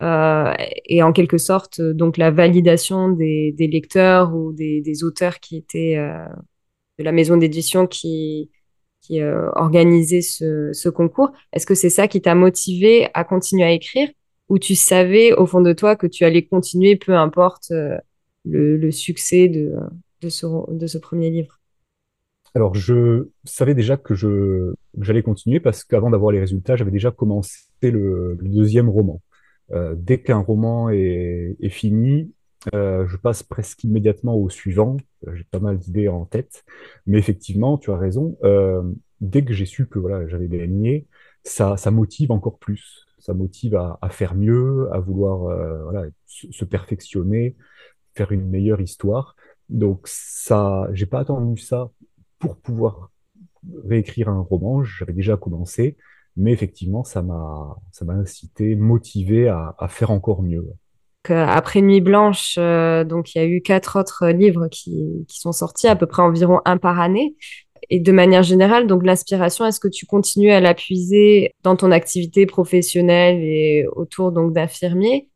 euh, 0.04 0.52
est 0.86 1.02
en 1.02 1.12
quelque 1.12 1.38
sorte 1.38 1.80
donc 1.80 2.16
la 2.16 2.30
validation 2.30 3.08
des, 3.08 3.54
lecteurs 3.58 4.34
ou 4.34 4.52
des, 4.52 5.04
auteurs 5.04 5.40
qui 5.40 5.56
étaient 5.56 5.96
euh, 5.96 6.26
de 6.98 7.04
la 7.04 7.12
maison 7.12 7.36
d'édition 7.36 7.86
qui, 7.86 8.50
qui 9.04 9.20
euh, 9.20 9.50
organisait 9.54 10.22
ce, 10.22 10.88
concours 10.88 11.32
Est-ce 11.52 11.66
que 11.66 11.74
c'est 11.74 11.90
ça 11.90 12.08
qui 12.08 12.22
t'a 12.22 12.34
motivé 12.34 13.08
à 13.14 13.24
continuer 13.24 13.64
à 13.64 13.70
écrire 13.70 14.08
ou 14.48 14.58
tu 14.58 14.74
savais 14.74 15.32
au 15.32 15.46
fond 15.46 15.60
de 15.60 15.72
toi 15.72 15.96
que 15.96 16.06
tu 16.06 16.24
allais 16.24 16.44
continuer, 16.44 16.96
peu 16.96 17.14
importe 17.14 17.70
euh, 17.70 17.96
le, 18.44 18.90
succès 18.90 19.48
de, 19.48 19.74
ce, 20.28 20.98
premier 20.98 21.30
livre? 21.30 21.60
Alors, 22.54 22.74
je 22.74 23.28
savais 23.44 23.74
déjà 23.74 23.96
que 23.96 24.14
j'allais 24.98 25.22
continuer 25.22 25.60
parce 25.60 25.84
qu'avant 25.84 26.10
d'avoir 26.10 26.32
les 26.32 26.40
résultats, 26.40 26.76
j'avais 26.76 26.90
déjà 26.90 27.10
commencé 27.10 27.58
le, 27.82 28.38
deuxième 28.40 28.88
roman. 28.88 29.20
Euh, 29.72 29.94
dès 29.96 30.20
qu'un 30.20 30.38
roman 30.38 30.90
est, 30.90 31.56
est 31.60 31.68
fini, 31.70 32.32
euh, 32.74 33.06
je 33.06 33.16
passe 33.16 33.42
presque 33.42 33.84
immédiatement 33.84 34.36
au 34.36 34.48
suivant. 34.50 34.96
J'ai 35.32 35.44
pas 35.44 35.58
mal 35.58 35.78
d'idées 35.78 36.08
en 36.08 36.24
tête, 36.24 36.64
mais 37.06 37.18
effectivement, 37.18 37.78
tu 37.78 37.90
as 37.90 37.98
raison. 37.98 38.36
dès 39.20 39.44
que 39.44 39.52
j'ai 39.54 39.66
su 39.66 39.86
que 39.86 39.98
voilà, 39.98 40.26
j'avais 40.28 40.48
gagné, 40.48 41.06
ça, 41.44 41.76
ça 41.76 41.90
motive 41.90 42.30
encore 42.30 42.58
plus 42.58 43.04
ça 43.24 43.32
motive 43.32 43.74
à, 43.74 44.08
faire 44.10 44.34
mieux, 44.34 44.90
à 44.92 44.98
vouloir 44.98 45.44
euh, 45.44 46.10
se, 46.26 46.64
perfectionner, 46.66 47.56
faire 48.14 48.32
une 48.32 48.46
meilleure 48.46 48.82
histoire. 48.82 49.34
Donc 49.70 50.02
ça, 50.04 50.88
j'ai 50.92 51.06
pas 51.06 51.20
attendu 51.20 51.58
ça 51.58 51.90
pour 52.38 52.58
pouvoir 52.58 53.10
réécrire 53.86 54.28
un 54.28 54.40
roman. 54.40 54.84
J'avais 54.84 55.14
déjà 55.14 55.38
commencé, 55.38 55.96
mais 56.36 56.52
effectivement, 56.52 57.04
ça 57.04 57.22
m'a, 57.22 57.76
ça 57.92 58.04
m'a 58.04 58.14
incité, 58.14 58.74
motivé 58.74 59.48
à, 59.48 59.74
faire 59.88 60.10
encore 60.10 60.42
mieux. 60.42 60.64
Après 61.28 61.80
Nuit 61.80 62.02
Blanche, 62.02 62.56
euh, 62.58 63.04
donc 63.04 63.34
il 63.34 63.38
y 63.38 63.40
a 63.40 63.46
eu 63.46 63.62
quatre 63.62 63.98
autres 63.98 64.28
livres 64.28 64.68
qui, 64.68 65.24
qui, 65.26 65.40
sont 65.40 65.52
sortis, 65.52 65.88
à 65.88 65.96
peu 65.96 66.06
près 66.06 66.22
environ 66.22 66.60
un 66.66 66.76
par 66.76 67.00
année. 67.00 67.34
Et 67.90 68.00
de 68.00 68.12
manière 68.12 68.42
générale, 68.42 68.86
donc 68.86 69.04
l'inspiration, 69.04 69.64
est-ce 69.64 69.80
que 69.80 69.88
tu 69.88 70.06
continues 70.06 70.50
à 70.50 70.60
la 70.60 70.74
puiser 70.74 71.52
dans 71.62 71.76
ton 71.76 71.90
activité 71.90 72.46
professionnelle 72.46 73.36
et 73.42 73.86
autour 73.94 74.32
donc 74.32 74.52
d'infirmiers? 74.52 75.28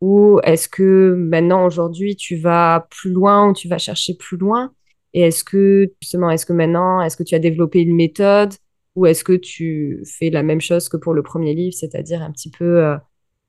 Ou 0.00 0.40
est-ce 0.44 0.68
que 0.68 1.14
maintenant 1.16 1.64
aujourd'hui 1.64 2.16
tu 2.16 2.36
vas 2.36 2.86
plus 2.90 3.10
loin 3.10 3.48
ou 3.48 3.54
tu 3.54 3.68
vas 3.68 3.78
chercher 3.78 4.14
plus 4.14 4.36
loin? 4.36 4.72
Et 5.14 5.22
est-ce 5.22 5.42
que 5.42 5.90
justement 6.02 6.30
est-ce 6.30 6.44
que 6.44 6.52
maintenant 6.52 7.00
est-ce 7.00 7.16
que 7.16 7.22
tu 7.22 7.34
as 7.34 7.38
développé 7.38 7.80
une 7.80 7.96
méthode? 7.96 8.52
Ou 8.96 9.04
est-ce 9.06 9.22
que 9.22 9.34
tu 9.34 10.02
fais 10.04 10.30
la 10.30 10.42
même 10.42 10.60
chose 10.60 10.88
que 10.88 10.96
pour 10.96 11.14
le 11.14 11.22
premier 11.22 11.54
livre, 11.54 11.74
c'est-à-dire 11.74 12.22
un 12.22 12.32
petit 12.32 12.50
peu 12.50 12.82
euh, 12.82 12.96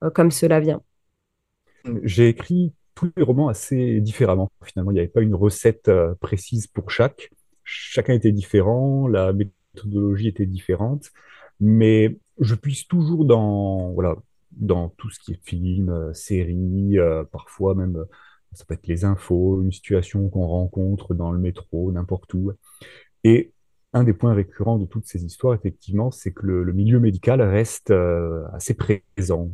euh, 0.03 0.09
comme 0.11 0.29
cela 0.29 0.59
vient? 0.59 0.81
J'ai 2.03 2.27
écrit 2.27 2.73
tous 2.95 3.09
les 3.15 3.23
romans 3.23 3.47
assez 3.47 4.01
différemment. 4.01 4.51
Finalement, 4.63 4.91
il 4.91 4.95
n'y 4.95 4.99
avait 4.99 5.07
pas 5.07 5.21
une 5.21 5.35
recette 5.35 5.87
euh, 5.87 6.13
précise 6.19 6.67
pour 6.67 6.91
chaque 6.91 7.31
chacun 7.69 8.13
était 8.13 8.31
différent, 8.31 9.09
la 9.09 9.33
méthodologie 9.33 10.29
était 10.29 10.45
différente, 10.45 11.11
mais 11.59 12.17
je 12.39 12.55
puisse 12.55 12.87
toujours 12.87 13.25
dans, 13.25 13.91
voilà, 13.91 14.15
dans 14.53 14.87
tout 14.87 15.09
ce 15.09 15.19
qui 15.19 15.33
est 15.33 15.39
film, 15.43 16.13
série, 16.13 16.95
parfois 17.29 17.75
même, 17.75 18.05
ça 18.53 18.63
peut 18.63 18.73
être 18.73 18.87
les 18.87 19.03
infos, 19.03 19.61
une 19.61 19.73
situation 19.73 20.29
qu'on 20.29 20.47
rencontre 20.47 21.13
dans 21.13 21.33
le 21.33 21.39
métro, 21.39 21.91
n'importe 21.91 22.33
où. 22.35 22.53
Et 23.25 23.51
un 23.93 24.03
des 24.03 24.13
points 24.13 24.33
récurrents 24.33 24.77
de 24.77 24.85
toutes 24.85 25.05
ces 25.05 25.23
histoires, 25.23 25.53
effectivement, 25.53 26.11
c'est 26.11 26.31
que 26.31 26.45
le, 26.45 26.73
milieu 26.73 26.99
médical 26.99 27.41
reste 27.41 27.91
euh, 27.91 28.45
assez 28.53 28.73
présent. 28.73 29.49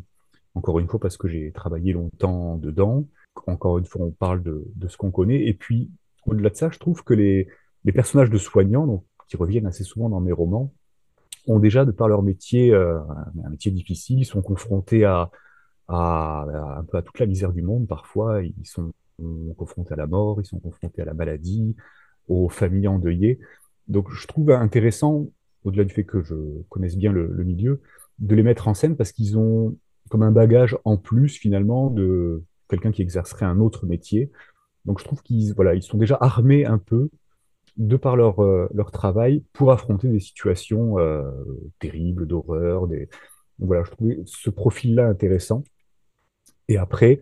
Encore 0.56 0.80
une 0.80 0.88
fois, 0.88 1.00
parce 1.00 1.18
que 1.18 1.28
j'ai 1.28 1.52
travaillé 1.52 1.94
longtemps 1.94 2.58
dedans. 2.58 3.06
Encore 3.48 3.78
une 3.78 3.86
fois, 3.86 4.06
on 4.06 4.12
parle 4.12 4.44
de, 4.44 4.66
ce 4.88 4.98
qu'on 4.98 5.12
connaît. 5.12 5.48
Et 5.48 5.54
puis, 5.54 5.90
au-delà 6.26 6.50
de 6.50 6.56
ça, 6.56 6.70
je 6.70 6.80
trouve 6.80 7.04
que 7.04 7.14
les, 7.14 7.48
les 7.86 7.92
personnages 7.92 8.30
de 8.30 8.38
soignants, 8.38 8.86
donc, 8.86 9.04
qui 9.28 9.38
reviennent 9.38 9.66
assez 9.66 9.84
souvent 9.84 10.10
dans 10.10 10.20
mes 10.20 10.32
romans, 10.32 10.72
ont 11.48 11.60
déjà, 11.60 11.86
de 11.86 11.92
par 11.92 12.08
leur 12.08 12.22
métier, 12.22 12.74
euh, 12.74 13.00
un 13.44 13.50
métier 13.50 13.72
difficile, 13.72 14.20
ils 14.20 14.26
sont 14.26 14.42
confrontés 14.42 15.06
à, 15.06 15.30
à, 15.88 16.46
un 16.80 16.84
peu 16.84 16.98
à 16.98 17.02
toute 17.02 17.20
la 17.20 17.26
misère 17.26 17.52
du 17.52 17.62
monde 17.62 17.88
parfois. 17.88 18.42
Ils 18.44 18.66
sont 18.66 18.92
confrontés 19.58 19.94
à 19.94 19.98
la 19.98 20.08
mort, 20.08 20.42
ils 20.42 20.46
sont 20.46 20.60
confrontés 20.60 21.02
à 21.02 21.06
la 21.06 21.14
maladie, 21.14 21.76
aux 22.28 22.50
familles 22.50 22.88
endeuillées. 22.88 23.40
Donc 23.88 24.12
je 24.12 24.28
trouve 24.28 24.52
intéressant, 24.52 25.28
au-delà 25.64 25.84
du 25.84 25.94
fait 25.94 26.04
que 26.04 26.22
je 26.24 26.36
connaisse 26.70 26.98
bien 26.98 27.12
le, 27.12 27.28
milieu, 27.44 27.82
de 28.20 28.36
les 28.36 28.44
mettre 28.44 28.68
en 28.68 28.74
scène 28.74 28.96
parce 28.96 29.12
qu'ils 29.12 29.38
ont 29.38 29.78
comme 30.10 30.24
un 30.24 30.32
bagage 30.32 30.78
en 30.86 30.98
plus 30.98 31.30
finalement 31.30 31.90
de 31.90 32.44
quelqu'un 32.70 32.92
qui 32.92 33.02
exercerait 33.02 33.46
un 33.46 33.60
autre 33.60 33.86
métier. 33.86 34.32
Donc 34.86 35.00
je 35.00 35.06
trouve 35.06 35.22
qu'ils 35.22 35.54
voilà, 35.54 35.76
ils 35.76 35.84
sont 35.84 35.98
déjà 35.98 36.18
armés 36.20 36.66
un 36.66 36.78
peu 36.78 37.10
de 37.78 37.98
par 37.98 38.16
leur, 38.16 38.42
euh, 38.44 38.70
leur 38.74 38.92
travail, 38.92 39.44
pour 39.54 39.72
affronter 39.72 40.08
des 40.08 40.20
situations 40.20 41.00
euh, 41.00 41.24
terribles, 41.80 42.28
d'horreur. 42.28 42.88
Voilà, 43.60 43.84
je 43.84 43.92
trouvais 43.92 44.20
ce 44.26 44.50
profil-là 44.50 45.08
intéressant. 45.08 45.64
Et 46.68 46.78
après, 46.78 47.22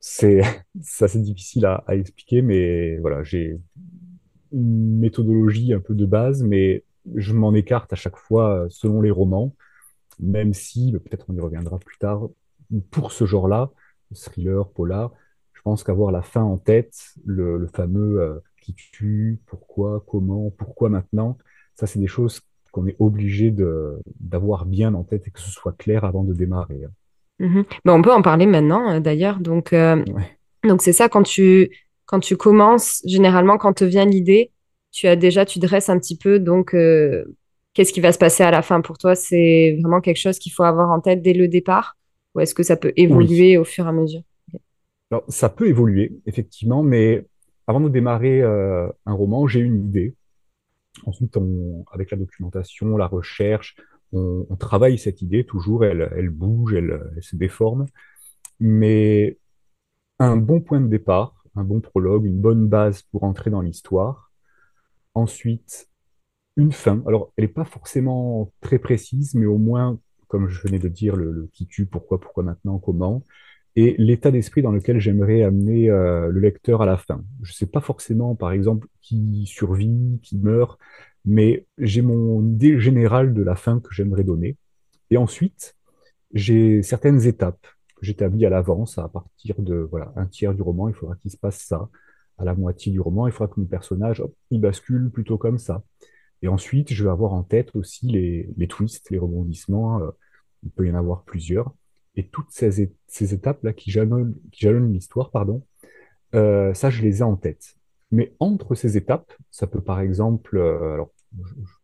c'est 0.00 0.42
assez 1.00 1.20
difficile 1.20 1.66
à, 1.66 1.82
expliquer, 1.88 2.42
mais 2.42 2.98
voilà, 2.98 3.22
j'ai 3.22 3.58
une 4.54 4.98
méthodologie 4.98 5.72
un 5.72 5.80
peu 5.80 5.94
de 5.94 6.06
base, 6.06 6.42
mais 6.42 6.84
je 7.14 7.32
m'en 7.32 7.54
écarte 7.54 7.92
à 7.92 7.96
chaque 7.96 8.16
fois 8.16 8.64
euh, 8.64 8.66
selon 8.70 9.02
les 9.02 9.10
romans, 9.10 9.54
même 10.20 10.54
si, 10.54 10.92
peut-être 10.92 11.26
on 11.28 11.34
y 11.34 11.40
reviendra 11.40 11.78
plus 11.78 11.98
tard, 11.98 12.28
pour 12.90 13.12
ce 13.12 13.26
genre-là, 13.26 13.70
thriller, 14.14 14.68
polar, 14.70 15.12
je 15.52 15.60
pense 15.62 15.82
qu'avoir 15.82 16.12
la 16.12 16.22
fin 16.22 16.42
en 16.42 16.56
tête, 16.56 16.94
le, 17.24 17.66
fameux 17.74 18.42
qui 18.60 18.74
tue, 18.74 19.40
pourquoi, 19.46 20.04
comment, 20.06 20.50
pourquoi 20.50 20.88
maintenant. 20.88 21.36
Ça, 21.74 21.86
c'est 21.86 21.98
des 21.98 22.06
choses 22.06 22.40
qu'on 22.72 22.86
est 22.86 22.96
obligé 22.98 23.54
d'avoir 24.20 24.66
bien 24.66 24.94
en 24.94 25.04
tête 25.04 25.26
et 25.28 25.30
que 25.30 25.40
ce 25.40 25.50
soit 25.50 25.76
clair 25.76 26.04
avant 26.04 26.24
de 26.24 26.32
démarrer. 26.32 26.82
Mhm. 27.38 27.64
on 27.86 28.02
peut 28.02 28.12
en 28.12 28.22
parler 28.22 28.46
maintenant, 28.46 28.90
euh, 28.90 29.00
d'ailleurs. 29.00 29.38
Donc, 29.40 29.72
euh, 29.72 30.04
donc 30.64 30.82
c'est 30.82 30.92
ça, 30.92 31.08
quand 31.08 31.22
tu, 31.22 31.70
quand 32.06 32.20
tu 32.20 32.36
commences, 32.36 33.02
généralement, 33.06 33.58
quand 33.58 33.72
te 33.74 33.84
vient 33.84 34.04
l'idée, 34.04 34.52
tu 34.92 35.06
as 35.06 35.16
déjà, 35.16 35.44
tu 35.44 35.58
dresses 35.58 35.88
un 35.88 35.98
petit 35.98 36.16
peu, 36.16 36.38
donc, 36.38 36.74
euh, 36.74 37.24
qu'est-ce 37.72 37.92
qui 37.92 38.00
va 38.00 38.12
se 38.12 38.18
passer 38.18 38.42
à 38.42 38.50
la 38.50 38.62
fin 38.62 38.80
pour 38.80 38.98
toi? 38.98 39.14
C'est 39.14 39.76
vraiment 39.80 40.00
quelque 40.00 40.20
chose 40.20 40.38
qu'il 40.38 40.52
faut 40.52 40.62
avoir 40.62 40.90
en 40.90 41.00
tête 41.00 41.22
dès 41.22 41.32
le 41.32 41.48
départ? 41.48 41.96
Ou 42.34 42.40
est-ce 42.40 42.54
que 42.54 42.62
ça 42.62 42.76
peut 42.76 42.92
évoluer 42.96 43.56
au 43.56 43.64
fur 43.64 43.86
et 43.86 43.88
à 43.88 43.92
mesure? 43.92 44.22
Alors, 45.10 45.24
ça 45.28 45.48
peut 45.48 45.68
évoluer, 45.68 46.18
effectivement, 46.26 46.82
mais 46.82 47.26
avant 47.66 47.80
de 47.80 47.88
démarrer 47.88 48.42
euh, 48.42 48.88
un 49.06 49.12
roman, 49.12 49.46
j'ai 49.46 49.60
une 49.60 49.84
idée. 49.84 50.14
Ensuite, 51.06 51.36
on, 51.36 51.84
avec 51.92 52.10
la 52.10 52.16
documentation, 52.16 52.96
la 52.96 53.06
recherche, 53.06 53.76
on, 54.12 54.56
travaille 54.56 54.96
cette 54.98 55.22
idée 55.22 55.44
toujours, 55.44 55.84
elle, 55.84 56.08
elle 56.16 56.30
bouge, 56.30 56.74
elle, 56.74 57.00
se 57.20 57.36
déforme. 57.36 57.86
Mais 58.60 59.38
un 60.18 60.36
bon 60.36 60.60
point 60.60 60.80
de 60.80 60.86
départ, 60.86 61.33
un 61.56 61.64
bon 61.64 61.80
prologue, 61.80 62.24
une 62.26 62.40
bonne 62.40 62.68
base 62.68 63.02
pour 63.02 63.24
entrer 63.24 63.50
dans 63.50 63.60
l'histoire. 63.60 64.32
Ensuite, 65.14 65.88
une 66.56 66.72
fin. 66.72 67.02
Alors, 67.06 67.32
elle 67.36 67.44
n'est 67.44 67.48
pas 67.48 67.64
forcément 67.64 68.52
très 68.60 68.78
précise, 68.78 69.34
mais 69.34 69.46
au 69.46 69.58
moins, 69.58 69.98
comme 70.28 70.48
je 70.48 70.60
venais 70.62 70.78
de 70.78 70.88
dire, 70.88 71.16
le, 71.16 71.48
qui 71.52 71.66
tue, 71.66 71.86
pourquoi, 71.86 72.20
pourquoi 72.20 72.44
maintenant, 72.44 72.78
comment 72.78 73.22
et 73.76 73.94
l'état 73.98 74.30
d'esprit 74.30 74.62
dans 74.62 74.70
lequel 74.70 75.00
j'aimerais 75.00 75.42
amener 75.42 75.90
euh, 75.90 76.28
le 76.28 76.40
lecteur 76.40 76.82
à 76.82 76.86
la 76.86 76.96
fin. 76.96 77.24
Je 77.42 77.50
ne 77.52 77.54
sais 77.54 77.66
pas 77.66 77.80
forcément, 77.80 78.34
par 78.36 78.52
exemple, 78.52 78.88
qui 79.00 79.46
survit, 79.46 80.20
qui 80.22 80.38
meurt, 80.38 80.78
mais 81.24 81.66
j'ai 81.78 82.02
mon 82.02 82.46
idée 82.46 82.78
générale 82.78 83.34
de 83.34 83.42
la 83.42 83.56
fin 83.56 83.80
que 83.80 83.92
j'aimerais 83.92 84.24
donner. 84.24 84.56
Et 85.10 85.16
ensuite, 85.16 85.76
j'ai 86.32 86.82
certaines 86.82 87.26
étapes 87.26 87.66
j'établis 88.04 88.46
à 88.46 88.50
l'avance, 88.50 88.98
à 88.98 89.08
partir 89.08 89.56
de 89.60 89.76
voilà, 89.76 90.12
un 90.16 90.26
tiers 90.26 90.54
du 90.54 90.62
roman, 90.62 90.88
il 90.88 90.94
faudra 90.94 91.16
qu'il 91.16 91.30
se 91.30 91.36
passe 91.36 91.58
ça. 91.58 91.88
À 92.38 92.44
la 92.44 92.54
moitié 92.54 92.92
du 92.92 93.00
roman, 93.00 93.26
il 93.28 93.32
faudra 93.32 93.52
que 93.52 93.60
mon 93.60 93.66
personnage, 93.66 94.22
il 94.50 94.60
bascule 94.60 95.10
plutôt 95.10 95.38
comme 95.38 95.58
ça. 95.58 95.82
Et 96.42 96.48
ensuite, 96.48 96.92
je 96.92 97.04
vais 97.04 97.10
avoir 97.10 97.32
en 97.32 97.42
tête 97.42 97.74
aussi 97.74 98.06
les, 98.08 98.50
les 98.56 98.68
twists, 98.68 99.10
les 99.10 99.18
rebondissements. 99.18 100.00
euh, 100.02 100.10
il 100.64 100.70
peut 100.70 100.86
y 100.86 100.90
en 100.90 100.94
avoir 100.94 101.24
plusieurs. 101.24 101.74
Et 102.16 102.28
toutes 102.28 102.50
ces, 102.50 102.92
ces 103.06 103.34
étapes-là 103.34 103.72
qui 103.72 103.90
jalonnent, 103.90 104.34
l'histoire, 104.92 105.30
pardon, 105.30 105.62
euh, 106.34 106.74
ça, 106.74 106.90
je 106.90 107.02
les 107.02 107.20
ai 107.20 107.22
en 107.22 107.36
tête. 107.36 107.76
Mais 108.10 108.34
entre 108.40 108.74
ces 108.74 108.96
étapes, 108.96 109.32
ça 109.50 109.66
peut 109.66 109.80
par 109.80 110.00
exemple, 110.00 110.56
euh, 110.56 110.94
alors, 110.94 111.10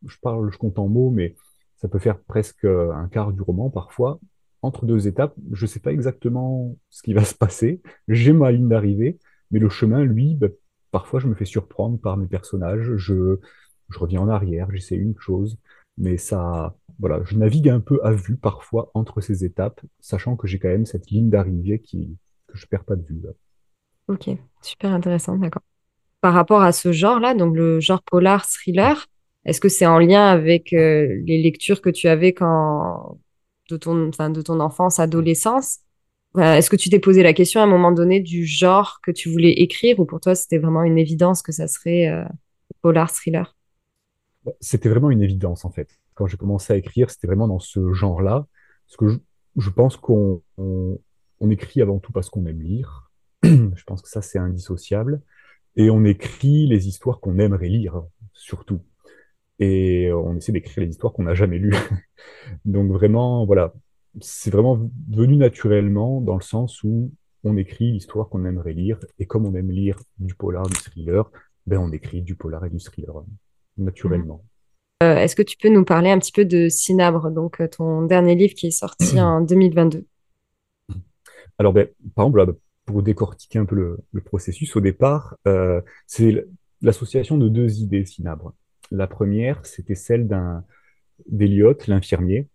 je, 0.07 0.17
parle, 0.23 0.53
je 0.53 0.59
compte 0.59 0.79
en 0.79 0.89
mots, 0.89 1.11
mais 1.11 1.37
ça 1.77 1.89
peut 1.89 1.99
faire 1.99 2.21
presque 2.21 2.65
un 2.65 3.09
quart 3.09 3.33
du 3.33 3.43
roman 3.43 3.71
parfois. 3.71 4.21
Entre 4.63 4.85
deux 4.85 5.09
étapes, 5.09 5.35
je 5.53 5.65
ne 5.65 5.69
sais 5.69 5.81
pas 5.81 5.93
exactement 5.93 6.77
ce 6.91 7.03
qui 7.03 7.15
va 7.15 7.25
se 7.25 7.35
passer. 7.35 7.81
J'ai 8.09 8.33
ma 8.33 8.53
ligne 8.53 8.69
d'arrivée, 8.69 9.19
mais 9.51 9.59
le 9.59 9.69
chemin, 9.69 10.05
lui, 10.05 10.35
ben, 10.35 10.51
parfois, 10.91 11.21
je 11.21 11.29
me 11.29 11.35
fais 11.35 11.45
surprendre 11.45 11.99
par 11.99 12.17
mes 12.17 12.27
personnages. 12.27 12.97
Je, 12.97 13.39
reviens 13.95 14.21
en 14.21 14.29
arrière, 14.29 14.69
j'essaie 14.71 14.97
une 14.97 15.19
chose, 15.19 15.59
mais 15.99 16.17
ça, 16.17 16.77
voilà, 16.99 17.23
je 17.25 17.37
navigue 17.37 17.69
un 17.69 17.81
peu 17.81 18.01
à 18.05 18.13
vue 18.13 18.37
parfois 18.37 18.91
entre 18.95 19.21
ces 19.21 19.45
étapes, 19.45 19.81
sachant 20.01 20.37
que 20.37 20.47
j'ai 20.47 20.59
quand 20.59 20.69
même 20.69 20.87
cette 20.87 21.11
ligne 21.11 21.31
d'arrivée 21.31 21.81
qui, 21.81 22.17
que 22.47 22.57
je 22.57 22.67
perds 22.67 22.85
pas 22.85 22.97
de 22.97 23.05
vue. 23.05 23.21
Ok, 24.09 24.29
super 24.63 24.93
intéressant, 24.93 25.37
d'accord. 25.37 25.63
Par 26.21 26.35
rapport 26.35 26.63
à 26.63 26.73
ce 26.73 26.93
genre-là, 26.93 27.35
donc 27.35 27.57
le 27.57 27.81
genre 27.81 28.03
polar 28.03 28.47
thriller, 28.47 29.07
est-ce 29.45 29.61
que 29.61 29.69
c'est 29.69 29.87
en 29.87 29.99
lien 29.99 30.27
avec 30.27 30.73
euh, 30.73 31.23
les 31.25 31.41
lectures 31.43 31.81
que 31.81 31.91
tu 31.91 32.09
avais 32.09 32.33
quand 32.33 33.19
de 33.71 33.77
ton, 33.77 34.09
enfin, 34.09 34.31
de 34.31 34.43
ton 34.43 34.61
enfance, 34.61 34.99
adolescence? 34.99 35.79
Enfin, 36.35 36.55
est-ce 36.55 36.71
que 36.71 36.77
tu 36.77 36.91
t'es 36.91 37.01
posé 37.01 37.23
la 37.23 37.33
question 37.33 37.61
à 37.61 37.65
un 37.65 37.67
moment 37.67 37.93
donné 37.93 38.21
du 38.21 38.47
genre 38.47 39.01
que 39.03 39.11
tu 39.11 39.31
voulais 39.31 39.53
écrire 39.53 39.99
ou 39.99 40.05
pour 40.05 40.21
toi 40.21 40.35
c'était 40.35 40.59
vraiment 40.59 40.85
une 40.85 40.99
évidence 40.99 41.43
que 41.43 41.53
ça 41.53 41.67
serait 41.67 42.09
euh, 42.09 42.25
polar 42.83 43.11
thriller? 43.13 43.57
C'était 44.61 44.89
vraiment 44.89 45.11
une 45.11 45.23
évidence, 45.23 45.65
en 45.65 45.71
fait. 45.71 45.99
Quand 46.15 46.27
j'ai 46.27 46.37
commencé 46.37 46.73
à 46.73 46.77
écrire, 46.77 47.11
c'était 47.11 47.27
vraiment 47.27 47.49
dans 47.49 47.59
ce 47.59 47.93
genre-là. 47.93 48.47
Parce 48.87 48.97
que 48.97 49.09
je, 49.09 49.19
je 49.57 49.71
pense 49.71 49.97
qu'on 49.97 50.43
on, 50.57 50.99
on 51.41 51.51
écrit 51.51 51.83
avant 51.83 51.99
tout 51.99 52.13
parce 52.13 52.31
qu'on 52.31 52.47
aime 52.47 52.63
lire. 52.63 53.11
Je 53.43 53.85
pense 53.85 54.03
que 54.03 54.09
ça, 54.09 54.21
c'est 54.21 54.39
indissociable. 54.39 55.23
Et 55.77 55.89
on 55.89 56.05
écrit 56.05 56.67
les 56.67 56.89
histoires 56.89 57.21
qu'on 57.21 57.39
aimerait 57.39 57.69
lire, 57.69 58.03
surtout. 58.35 58.83
Et 59.61 60.11
on 60.13 60.37
essaie 60.37 60.53
d'écrire 60.53 60.83
les 60.83 60.91
histoires 60.91 61.13
qu'on 61.13 61.25
n'a 61.25 61.35
jamais 61.35 61.59
lues. 61.59 61.75
Donc 62.65 62.91
vraiment, 62.91 63.45
voilà, 63.47 63.75
c'est 64.21 64.51
vraiment 64.51 64.91
venu 65.11 65.37
naturellement 65.37 66.21
dans 66.21 66.35
le 66.35 66.43
sens 66.43 66.83
où 66.83 67.13
on 67.45 67.57
écrit 67.57 67.93
l'histoire 67.93 68.29
qu'on 68.29 68.45
aimerait 68.45 68.73
lire. 68.73 68.99
Et 69.19 69.27
comme 69.27 69.47
on 69.47 69.55
aime 69.55 69.71
lire 69.71 69.99
du 70.19 70.35
polar, 70.35 70.67
du 70.67 70.77
thriller, 70.77 71.31
ben 71.67 71.79
on 71.79 71.93
écrit 71.93 72.23
du 72.23 72.35
polar 72.35 72.65
et 72.65 72.71
du 72.71 72.81
thriller, 72.81 73.23
naturellement. 73.77 74.45
Euh, 75.03 75.17
est-ce 75.17 75.35
que 75.35 75.43
tu 75.43 75.57
peux 75.57 75.71
nous 75.71 75.85
parler 75.85 76.11
un 76.11 76.19
petit 76.19 76.33
peu 76.33 76.45
de 76.45 76.69
Cinabre, 76.69 77.31
donc 77.31 77.61
euh, 77.61 77.69
ton 77.69 78.03
dernier 78.03 78.35
livre 78.35 78.55
qui 78.55 78.67
est 78.67 78.71
sorti 78.71 79.19
en 79.21 79.41
2022? 79.41 80.05
Alors, 81.59 81.73
ben, 81.73 81.89
par 82.15 82.27
exemple, 82.27 82.55
pour 82.85 83.03
décortiquer 83.03 83.59
un 83.59 83.65
peu 83.65 83.77
le, 83.77 83.99
le 84.13 84.21
processus, 84.21 84.77
au 84.77 84.81
départ, 84.81 85.37
euh, 85.47 85.81
c'est 86.07 86.47
l'association 86.83 87.39
de 87.39 87.49
deux 87.49 87.81
idées 87.81 88.05
Cinabre. 88.05 88.53
La 88.91 89.07
première, 89.07 89.65
c'était 89.67 89.95
celle 89.95 90.27
d'un 90.29 90.65
d'Eliot, 91.29 91.77
l'infirmier. 91.89 92.49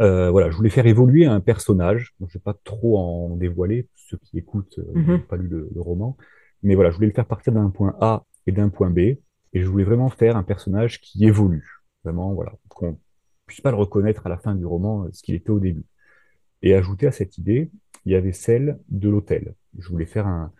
Euh, 0.00 0.30
voilà, 0.30 0.50
je 0.50 0.56
voulais 0.56 0.70
faire 0.70 0.86
évoluer 0.86 1.26
un 1.26 1.40
personnage. 1.40 2.14
Donc, 2.20 2.30
je 2.30 2.38
ne 2.38 2.40
vais 2.40 2.44
pas 2.44 2.54
trop 2.64 2.98
en 2.98 3.36
dévoiler, 3.36 3.88
ceux 3.94 4.18
qui 4.18 4.38
écoutent 4.38 4.78
euh, 4.78 4.84
n'ont 5.06 5.18
Mhm, 5.18 5.22
pas 5.28 5.36
lu 5.36 5.48
le, 5.48 5.68
le 5.74 5.80
roman. 5.80 6.16
Mais 6.62 6.74
voilà, 6.74 6.90
je 6.90 6.96
voulais 6.96 7.08
le 7.08 7.14
faire 7.14 7.26
partir 7.26 7.52
d'un 7.52 7.70
point 7.70 7.96
A 8.00 8.24
et 8.46 8.52
d'un 8.52 8.68
point 8.68 8.90
B. 8.90 8.98
Et 9.00 9.62
je 9.62 9.66
voulais 9.66 9.84
vraiment 9.84 10.10
faire 10.10 10.36
un 10.36 10.42
personnage 10.42 11.00
qui 11.00 11.24
évolue. 11.24 11.66
Vraiment, 12.04 12.34
voilà, 12.34 12.52
qu'on 12.68 12.98
puisse 13.46 13.60
pas 13.62 13.70
le 13.70 13.76
reconnaître 13.78 14.26
à 14.26 14.28
la 14.28 14.38
fin 14.38 14.54
du 14.54 14.66
roman, 14.66 15.04
euh, 15.04 15.08
ce 15.12 15.22
qu'il 15.22 15.34
était 15.34 15.50
au 15.50 15.60
début. 15.60 15.84
Et 16.62 16.74
ajouté 16.74 17.06
à 17.06 17.12
cette 17.12 17.38
idée, 17.38 17.70
il 18.04 18.12
y 18.12 18.14
avait 18.16 18.32
celle 18.32 18.78
de 18.88 19.08
l'hôtel. 19.08 19.54
Je 19.78 19.88
voulais 19.88 20.06
faire 20.06 20.26
un, 20.26 20.52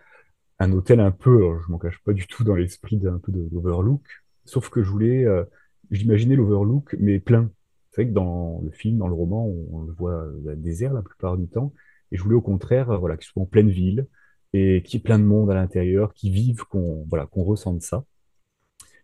un 0.61 0.73
hôtel 0.73 1.01
un 1.01 1.11
peu, 1.13 1.59
je 1.67 1.73
m'en 1.73 1.79
cache 1.79 2.01
pas 2.05 2.13
du 2.13 2.27
tout 2.27 2.45
dans 2.45 2.55
l'esprit 2.57 2.99
d'un 2.99 3.19
peu 3.19 3.33
de 3.33 3.49
l'Overlook, 3.53 4.03
sauf 4.49 4.71
que 4.71 4.83
je 4.83 4.91
voulais, 4.91 5.25
euh, 5.25 5.45
j'imaginais 5.91 6.37
l'Overlook, 6.37 6.97
mais 6.99 7.21
plein. 7.21 7.51
C'est 7.91 8.03
vrai 8.03 8.11
que 8.11 8.15
dans 8.15 8.61
le 8.65 8.71
film, 8.71 8.99
dans 8.99 9.09
le 9.09 9.15
roman, 9.15 9.47
on, 9.47 9.83
le 9.83 9.93
voit 9.93 10.25
euh, 10.25 10.55
désert 10.57 10.93
la 10.93 11.03
plupart 11.03 11.37
du 11.37 11.49
temps, 11.49 11.73
et 12.13 12.17
je 12.17 12.23
voulais 12.23 12.37
au 12.37 12.41
contraire, 12.41 12.91
euh, 12.91 12.99
voilà, 12.99 13.17
qu'il 13.17 13.27
soit 13.27 13.43
en 13.43 13.47
pleine 13.47 13.71
ville, 13.71 14.07
et 14.53 14.83
qu'il 14.83 14.99
y 14.99 15.01
ait 15.01 15.05
plein 15.05 15.19
de 15.19 15.25
monde 15.25 15.51
à 15.51 15.55
l'intérieur, 15.55 16.15
qui 16.15 16.31
vive, 16.31 16.65
qu'on 16.65 17.05
voilà, 17.09 17.27
qu'on 17.27 17.45
ressente 17.45 17.83
ça. 17.83 18.05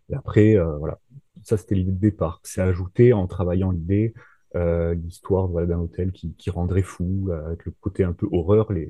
Et 0.09 0.15
après, 0.15 0.57
euh, 0.57 0.77
voilà, 0.77 0.99
ça 1.43 1.57
c'était 1.57 1.75
l'idée 1.75 1.91
de 1.91 1.99
départ. 1.99 2.39
C'est 2.43 2.61
ajouté 2.61 3.13
en 3.13 3.27
travaillant 3.27 3.71
l'idée, 3.71 4.13
euh, 4.55 4.93
l'histoire 4.95 5.47
voilà, 5.47 5.67
d'un 5.67 5.79
hôtel 5.79 6.11
qui, 6.11 6.49
rendrait 6.49 6.81
fou, 6.81 7.29
avec 7.31 7.65
le 7.65 7.73
côté 7.79 8.03
un 8.03 8.13
peu 8.13 8.27
horreur, 8.31 8.71
les, 8.71 8.89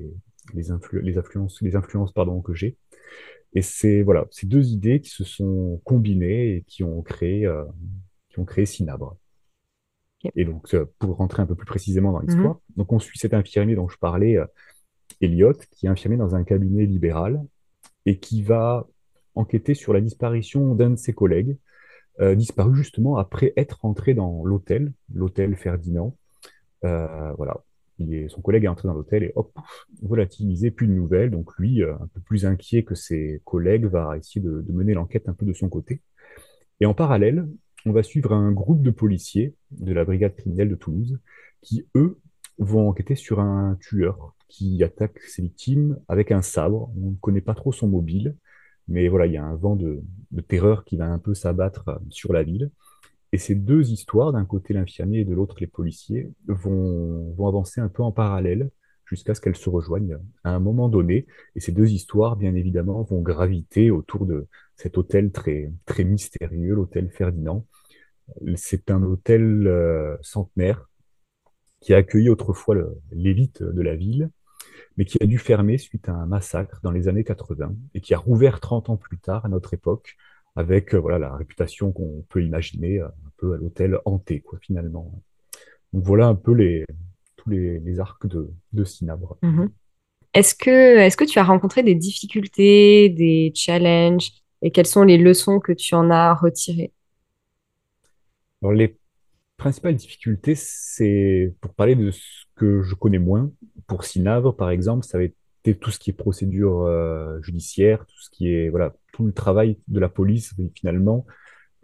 les 0.54 0.70
influences, 0.70 1.60
les 1.62 1.76
influences 1.76 2.12
pardon, 2.12 2.40
que 2.40 2.54
j'ai. 2.54 2.76
Et 3.56 3.62
c'est 3.62 4.02
voilà, 4.02 4.26
ces 4.30 4.46
deux 4.46 4.68
idées 4.68 5.00
qui 5.00 5.10
se 5.10 5.24
sont 5.24 5.80
combinées 5.84 6.56
et 6.56 6.62
qui 6.68 6.84
ont 6.84 7.02
créé, 7.02 7.46
euh, 7.46 7.64
qui 8.28 8.38
ont 8.38 8.44
créé 8.44 8.66
Cinabre. 8.66 9.16
Et 10.34 10.44
donc, 10.44 10.74
euh, 10.74 10.86
pour 10.98 11.16
rentrer 11.16 11.42
un 11.42 11.46
peu 11.46 11.54
plus 11.54 11.66
précisément 11.66 12.12
dans 12.12 12.20
l'histoire, 12.20 12.58
donc 12.76 12.92
on 12.92 12.98
suit 12.98 13.18
cet 13.18 13.34
infirmier 13.34 13.76
dont 13.76 13.88
je 13.88 13.98
parlais, 13.98 14.36
euh, 14.36 14.46
Elliot, 15.20 15.54
qui 15.70 15.86
est 15.86 15.88
infirmier 15.88 16.16
dans 16.16 16.34
un 16.34 16.44
cabinet 16.44 16.86
libéral 16.86 17.42
et 18.06 18.18
qui 18.18 18.42
va 18.42 18.86
enquêter 19.34 19.74
sur 19.74 19.92
la 19.92 20.00
disparition 20.00 20.74
d'un 20.74 20.90
de 20.90 20.96
ses 20.96 21.12
collègues 21.12 21.58
euh, 22.20 22.34
disparu 22.34 22.74
justement 22.74 23.18
après 23.18 23.52
être 23.56 23.84
entré 23.84 24.14
dans 24.14 24.44
l'hôtel, 24.44 24.92
l'hôtel 25.12 25.56
Ferdinand. 25.56 26.16
Voilà. 26.82 27.64
Son 28.28 28.42
collègue 28.42 28.64
est 28.64 28.68
entré 28.68 28.88
dans 28.88 28.94
l'hôtel 28.94 29.22
et 29.22 29.32
hop, 29.36 29.56
volatilisé, 30.02 30.70
plus 30.70 30.86
de 30.86 30.92
nouvelles. 30.92 31.30
Donc 31.30 31.56
lui, 31.58 31.82
euh, 31.82 31.94
un 31.94 32.06
peu 32.08 32.20
plus 32.20 32.44
inquiet 32.44 32.82
que 32.82 32.94
ses 32.94 33.40
collègues, 33.44 33.86
va 33.86 34.16
essayer 34.16 34.40
de, 34.40 34.64
mener 34.68 34.94
l'enquête 34.94 35.28
un 35.28 35.32
peu 35.32 35.46
de 35.46 35.52
son 35.52 35.68
côté. 35.68 36.02
Et 36.80 36.86
en 36.86 36.94
parallèle, 36.94 37.48
on 37.86 37.92
va 37.92 38.02
suivre 38.02 38.32
un 38.32 38.52
groupe 38.52 38.82
de 38.82 38.90
policiers 38.90 39.54
de 39.70 39.92
la 39.92 40.04
brigade 40.04 40.34
criminelle 40.34 40.68
de 40.68 40.74
Toulouse 40.74 41.18
qui, 41.62 41.86
eux, 41.94 42.18
vont 42.58 42.88
enquêter 42.88 43.14
sur 43.14 43.40
un 43.40 43.76
tueur 43.80 44.34
qui 44.48 44.82
attaque 44.82 45.20
ses 45.20 45.42
victimes 45.42 45.98
avec 46.08 46.32
un 46.32 46.42
sabre. 46.42 46.90
On 46.96 47.10
ne 47.10 47.16
connaît 47.16 47.40
pas 47.40 47.54
trop 47.54 47.72
son 47.72 47.88
mobile, 47.88 48.36
mais 48.88 49.08
voilà, 49.08 49.26
il 49.26 49.32
y 49.32 49.36
a 49.36 49.44
un 49.44 49.56
vent 49.56 49.76
de, 49.76 50.02
de 50.30 50.40
terreur 50.40 50.84
qui 50.84 50.96
va 50.96 51.06
un 51.06 51.18
peu 51.18 51.34
s'abattre 51.34 51.88
euh, 51.88 51.98
sur 52.10 52.32
la 52.32 52.42
ville. 52.42 52.70
Et 53.32 53.38
ces 53.38 53.54
deux 53.54 53.90
histoires, 53.90 54.32
d'un 54.32 54.44
côté 54.44 54.72
l'infirmier 54.72 55.20
et 55.20 55.24
de 55.24 55.34
l'autre 55.34 55.56
les 55.60 55.66
policiers, 55.66 56.30
vont, 56.46 57.32
vont 57.36 57.48
avancer 57.48 57.80
un 57.80 57.88
peu 57.88 58.02
en 58.02 58.12
parallèle 58.12 58.70
jusqu'à 59.06 59.34
ce 59.34 59.40
qu'elles 59.40 59.56
se 59.56 59.70
rejoignent 59.70 60.18
à 60.44 60.50
un 60.50 60.60
moment 60.60 60.88
donné. 60.88 61.26
Et 61.54 61.60
ces 61.60 61.72
deux 61.72 61.90
histoires, 61.90 62.36
bien 62.36 62.54
évidemment, 62.54 63.02
vont 63.02 63.22
graviter 63.22 63.90
autour 63.90 64.26
de 64.26 64.46
cet 64.76 64.98
hôtel 64.98 65.32
très, 65.32 65.72
très 65.86 66.04
mystérieux, 66.04 66.74
l'hôtel 66.74 67.10
Ferdinand. 67.10 67.66
C'est 68.56 68.90
un 68.90 69.02
hôtel 69.02 69.66
euh, 69.66 70.16
centenaire 70.20 70.88
qui 71.80 71.94
a 71.94 71.98
accueilli 71.98 72.28
autrefois 72.28 72.76
l'élite 73.12 73.62
de 73.62 73.82
la 73.82 73.94
ville, 73.94 74.30
mais 74.96 75.04
qui 75.04 75.22
a 75.22 75.26
dû 75.26 75.38
fermer 75.38 75.78
suite 75.78 76.08
à 76.08 76.12
un 76.12 76.26
massacre 76.26 76.80
dans 76.82 76.90
les 76.90 77.06
années 77.06 77.24
80 77.24 77.74
et 77.94 78.00
qui 78.00 78.14
a 78.14 78.18
rouvert 78.18 78.60
30 78.60 78.90
ans 78.90 78.96
plus 78.96 79.18
tard 79.18 79.44
à 79.44 79.48
notre 79.48 79.74
époque 79.74 80.16
avec 80.56 80.94
euh, 80.94 80.98
voilà, 80.98 81.18
la 81.18 81.36
réputation 81.36 81.92
qu'on 81.92 82.24
peut 82.28 82.42
imaginer, 82.42 83.00
euh, 83.00 83.06
un 83.06 83.32
peu 83.36 83.54
à 83.54 83.56
l'hôtel 83.58 83.98
hanté, 84.04 84.40
quoi, 84.40 84.58
finalement. 84.60 85.12
Donc 85.92 86.04
voilà 86.04 86.26
un 86.26 86.34
peu 86.34 86.52
les, 86.52 86.84
tous 87.36 87.50
les, 87.50 87.78
les 87.78 88.00
arcs 88.00 88.26
de, 88.26 88.50
de 88.72 88.84
Cinabre. 88.84 89.38
mhm. 89.42 89.70
Est-ce 90.34 90.54
que, 90.54 90.98
est-ce 90.98 91.16
que 91.16 91.24
tu 91.24 91.38
as 91.38 91.44
rencontré 91.44 91.82
des 91.82 91.94
difficultés, 91.94 93.08
des 93.08 93.52
challenges, 93.54 94.32
et 94.60 94.70
quelles 94.70 94.86
sont 94.86 95.02
les 95.02 95.16
leçons 95.16 95.60
que 95.60 95.72
tu 95.72 95.94
en 95.94 96.10
as 96.10 96.34
retirées? 96.34 96.92
Alors 98.62 98.74
les 98.74 98.98
principales 99.56 99.94
difficultés, 99.94 100.54
c'est 100.54 101.54
pour 101.60 101.72
parler 101.72 101.94
de 101.94 102.10
ce 102.10 102.44
que 102.54 102.82
je 102.82 102.94
connais 102.94 103.18
moins. 103.18 103.50
Pour 103.86 104.04
Cinabre, 104.04 104.54
par 104.54 104.70
exemple, 104.70 105.06
ça 105.06 105.16
va 105.16 105.24
être 105.24 105.36
tout 105.74 105.90
ce 105.90 105.98
qui 105.98 106.10
est 106.10 106.12
procédure 106.12 106.82
euh, 106.82 107.40
judiciaire, 107.42 108.06
tout 108.06 108.20
ce 108.20 108.30
qui 108.30 108.48
est 108.48 108.68
voilà, 108.68 108.94
tout 109.12 109.24
le 109.26 109.32
travail 109.32 109.78
de 109.88 110.00
la 110.00 110.08
police, 110.08 110.54
finalement, 110.74 111.26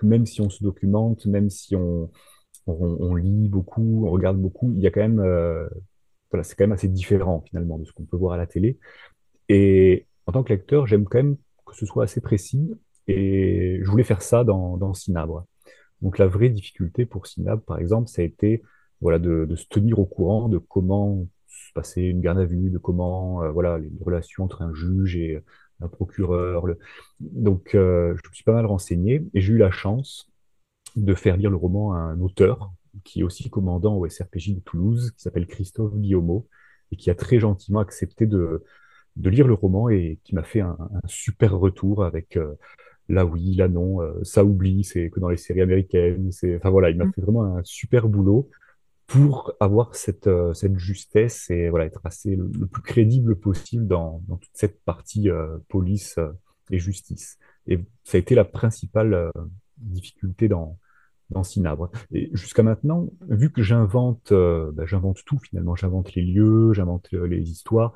même 0.03 0.27
si 0.27 0.41
on 0.41 0.51
se 0.51 0.63
documente, 0.63 1.27
même 1.27 1.51
si 1.51 1.77
on, 1.77 2.11
on, 2.67 3.15
lit 3.15 3.49
beaucoup, 3.49 4.07
on 4.07 4.11
regarde 4.11 4.39
beaucoup, 4.39 4.73
il 4.75 4.81
y 4.81 4.87
a 4.87 4.91
quand 4.91 5.01
même, 5.01 5.21
euh, 5.21 5.69
voilà, 6.31 6.45
c'est 6.45 6.57
quand 6.57 6.65
même 6.65 6.73
assez 6.73 6.89
différent 6.89 7.43
finalement 7.49 7.79
de 7.79 7.85
ce 7.85 7.93
qu'on 7.93 8.05
peut 8.05 8.17
voir 8.17 8.35
à 8.35 8.37
la 8.37 8.47
télé. 8.47 8.79
Et 9.49 10.07
en 10.27 10.33
tant 10.33 10.43
que 10.43 10.53
lecteur, 10.53 10.87
j'aime 10.87 11.05
quand 11.05 11.19
même 11.19 11.37
que 11.67 11.77
ce 11.77 11.87
soit 11.87 12.05
assez 12.05 12.21
précis, 12.21 12.73
et 13.09 13.81
je 13.83 13.91
voulais 13.91 14.05
faire 14.05 14.23
ça 14.23 14.45
dans, 14.45 14.77
dans 14.77 14.95
Cinabre. 14.95 15.47
Donc 16.03 16.19
la 16.19 16.27
vraie 16.27 16.51
difficulté 16.51 17.07
pour 17.07 17.27
Synap, 17.27 17.65
par 17.65 17.79
exemple, 17.79 18.09
ça 18.09 18.23
a 18.23 18.25
été 18.25 18.63
voilà, 19.01 19.19
de 19.19 19.55
se 19.57 19.67
tenir 19.67 19.99
au 19.99 20.07
courant 20.07 20.49
de 20.49 20.59
comment 20.59 21.27
se 21.69 21.73
passait 21.75 22.05
une 22.05 22.21
garde 22.21 22.39
à 22.39 22.45
vue, 22.45 22.71
de 22.71 22.79
comment, 22.79 23.51
voilà, 23.53 23.79
les 23.79 23.91
relations 24.05 24.45
entre 24.45 24.63
un 24.63 24.73
juge 24.75 25.17
et 25.17 25.43
un 25.81 25.89
procureur. 25.89 26.67
Donc, 27.21 27.71
je 27.73 28.13
me 28.13 28.33
suis 28.33 28.45
pas 28.45 28.53
mal 28.53 28.67
renseigné 28.67 29.25
et 29.35 29.41
j'ai 29.41 29.55
eu 29.55 29.59
la 29.59 29.71
chance 29.71 30.31
de 30.97 31.15
faire 31.15 31.37
lire 31.37 31.51
le 31.51 31.57
roman 31.57 31.95
à 31.95 31.99
un 31.99 32.21
auteur 32.21 32.73
qui 33.05 33.21
est 33.21 33.23
aussi 33.23 33.51
commandant 33.51 33.97
au 33.97 34.09
SRPJ 34.09 34.55
de 34.55 34.61
Toulouse, 34.61 35.13
qui 35.13 35.23
s'appelle 35.23 35.47
Christophe 35.47 35.95
Guillaumeau, 35.95 36.49
et 36.91 36.97
qui 36.97 37.11
a 37.11 37.15
très 37.15 37.39
gentiment 37.39 37.81
accepté 37.81 38.27
de, 38.27 38.63
de 39.17 39.31
lire 39.31 39.47
le 39.47 39.55
roman 39.55 39.89
et 39.89 40.19
qui 40.25 40.35
m'a 40.35 40.43
fait 40.43 40.61
un, 40.61 40.77
super 41.07 41.57
retour 41.57 42.05
avec 42.05 42.37
euh, 42.37 42.55
là 43.09 43.25
oui, 43.25 43.55
là 43.55 43.69
non, 43.69 44.03
euh, 44.03 44.13
ça 44.23 44.45
oublie, 44.45 44.85
c'est 44.85 45.11
que 45.11 45.21
dans 45.21 45.29
les 45.29 45.37
séries 45.37 45.63
américaines. 45.63 46.31
C'est, 46.33 46.57
enfin 46.57 46.71
voilà, 46.71 46.91
il 46.91 46.97
m'a 46.97 47.07
mm. 47.07 47.13
fait 47.15 47.23
vraiment 47.23 47.57
un 47.57 47.63
super 47.65 48.09
boulot 48.09 48.51
pour 49.13 49.53
avoir 49.61 49.95
cette, 49.95 50.27
euh, 50.27 50.55
cette 50.55 50.79
justesse 50.79 51.51
et 51.51 51.69
voilà, 51.69 51.85
être 51.85 52.01
assez 52.05 52.35
le, 52.35 52.67
plus 52.67 52.81
crédible 52.81 53.37
possible 53.37 53.87
dans, 53.87 54.23
dans 54.27 54.39
toute 54.39 54.55
cette 54.55 54.83
partie 54.85 55.29
police 55.69 56.19
et 56.71 56.79
justice. 56.79 57.39
Et 57.67 57.79
ça 58.05 58.17
a 58.17 58.21
été 58.21 58.35
la 58.35 58.47
principale 58.47 59.31
difficulté 59.77 60.49
dans, 60.49 60.79
dans 61.29 61.43
Cinabre. 61.43 61.91
Et 62.11 62.31
jusqu'à 62.33 62.63
maintenant, 62.63 63.11
vu 63.29 63.53
que 63.53 63.63
j'invente, 63.63 64.33
bah, 64.33 64.87
j'invente 64.87 65.23
tout 65.27 65.39
finalement, 65.39 65.77
j'invente 65.77 66.15
les 66.15 66.23
lieux, 66.23 66.73
j'invente 66.73 67.13
les 67.13 67.51
histoires, 67.51 67.93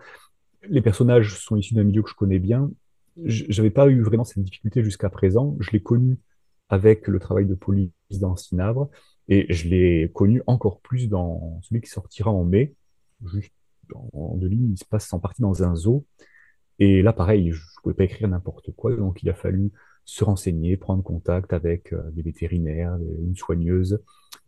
les 0.68 0.82
personnages 0.82 1.38
sont 1.38 1.56
issus 1.56 1.72
d'un 1.72 1.84
milieu 1.84 2.02
que 2.02 2.10
je 2.10 2.14
connais 2.14 2.38
bien. 2.38 2.70
J'avais 3.24 3.70
pas 3.70 3.88
eu 3.88 4.02
vraiment 4.02 4.24
cette 4.24 4.42
difficulté 4.42 4.84
jusqu'à 4.84 5.08
présent. 5.08 5.56
Je 5.60 5.70
l'ai 5.70 5.80
connu 5.80 6.18
avec 6.68 7.08
le 7.08 7.18
travail 7.18 7.46
de 7.46 7.54
police 7.54 7.90
dans 8.10 8.36
Cinabre 8.36 8.90
et 9.28 9.52
je 9.52 9.68
l'ai 9.68 10.10
connu 10.12 10.42
encore 10.46 10.80
plus 10.80 11.08
dans 11.08 11.60
celui 11.62 11.80
qui 11.80 11.90
sortira 11.90 12.30
en 12.30 12.44
mai. 12.44 12.74
Juste 13.24 13.52
en 14.12 14.36
deux 14.36 14.48
lignes, 14.48 14.72
il 14.72 14.78
se 14.78 14.84
passe 14.84 15.12
en 15.12 15.20
partie 15.20 15.42
dans 15.42 15.62
un 15.62 15.74
zoo. 15.74 16.04
Et 16.78 17.02
là, 17.02 17.12
pareil, 17.12 17.52
je 17.52 17.62
ne 17.62 17.82
pouvais 17.82 17.94
pas 17.94 18.04
écrire 18.04 18.28
n'importe 18.28 18.70
quoi, 18.72 18.94
donc 18.94 19.22
il 19.22 19.30
a 19.30 19.34
fallu 19.34 19.72
se 20.04 20.22
renseigner, 20.22 20.76
prendre 20.76 21.02
contact 21.02 21.52
avec 21.52 21.92
euh, 21.92 22.10
des 22.12 22.22
vétérinaires, 22.22 22.96
une 23.24 23.34
soigneuse, 23.34 24.00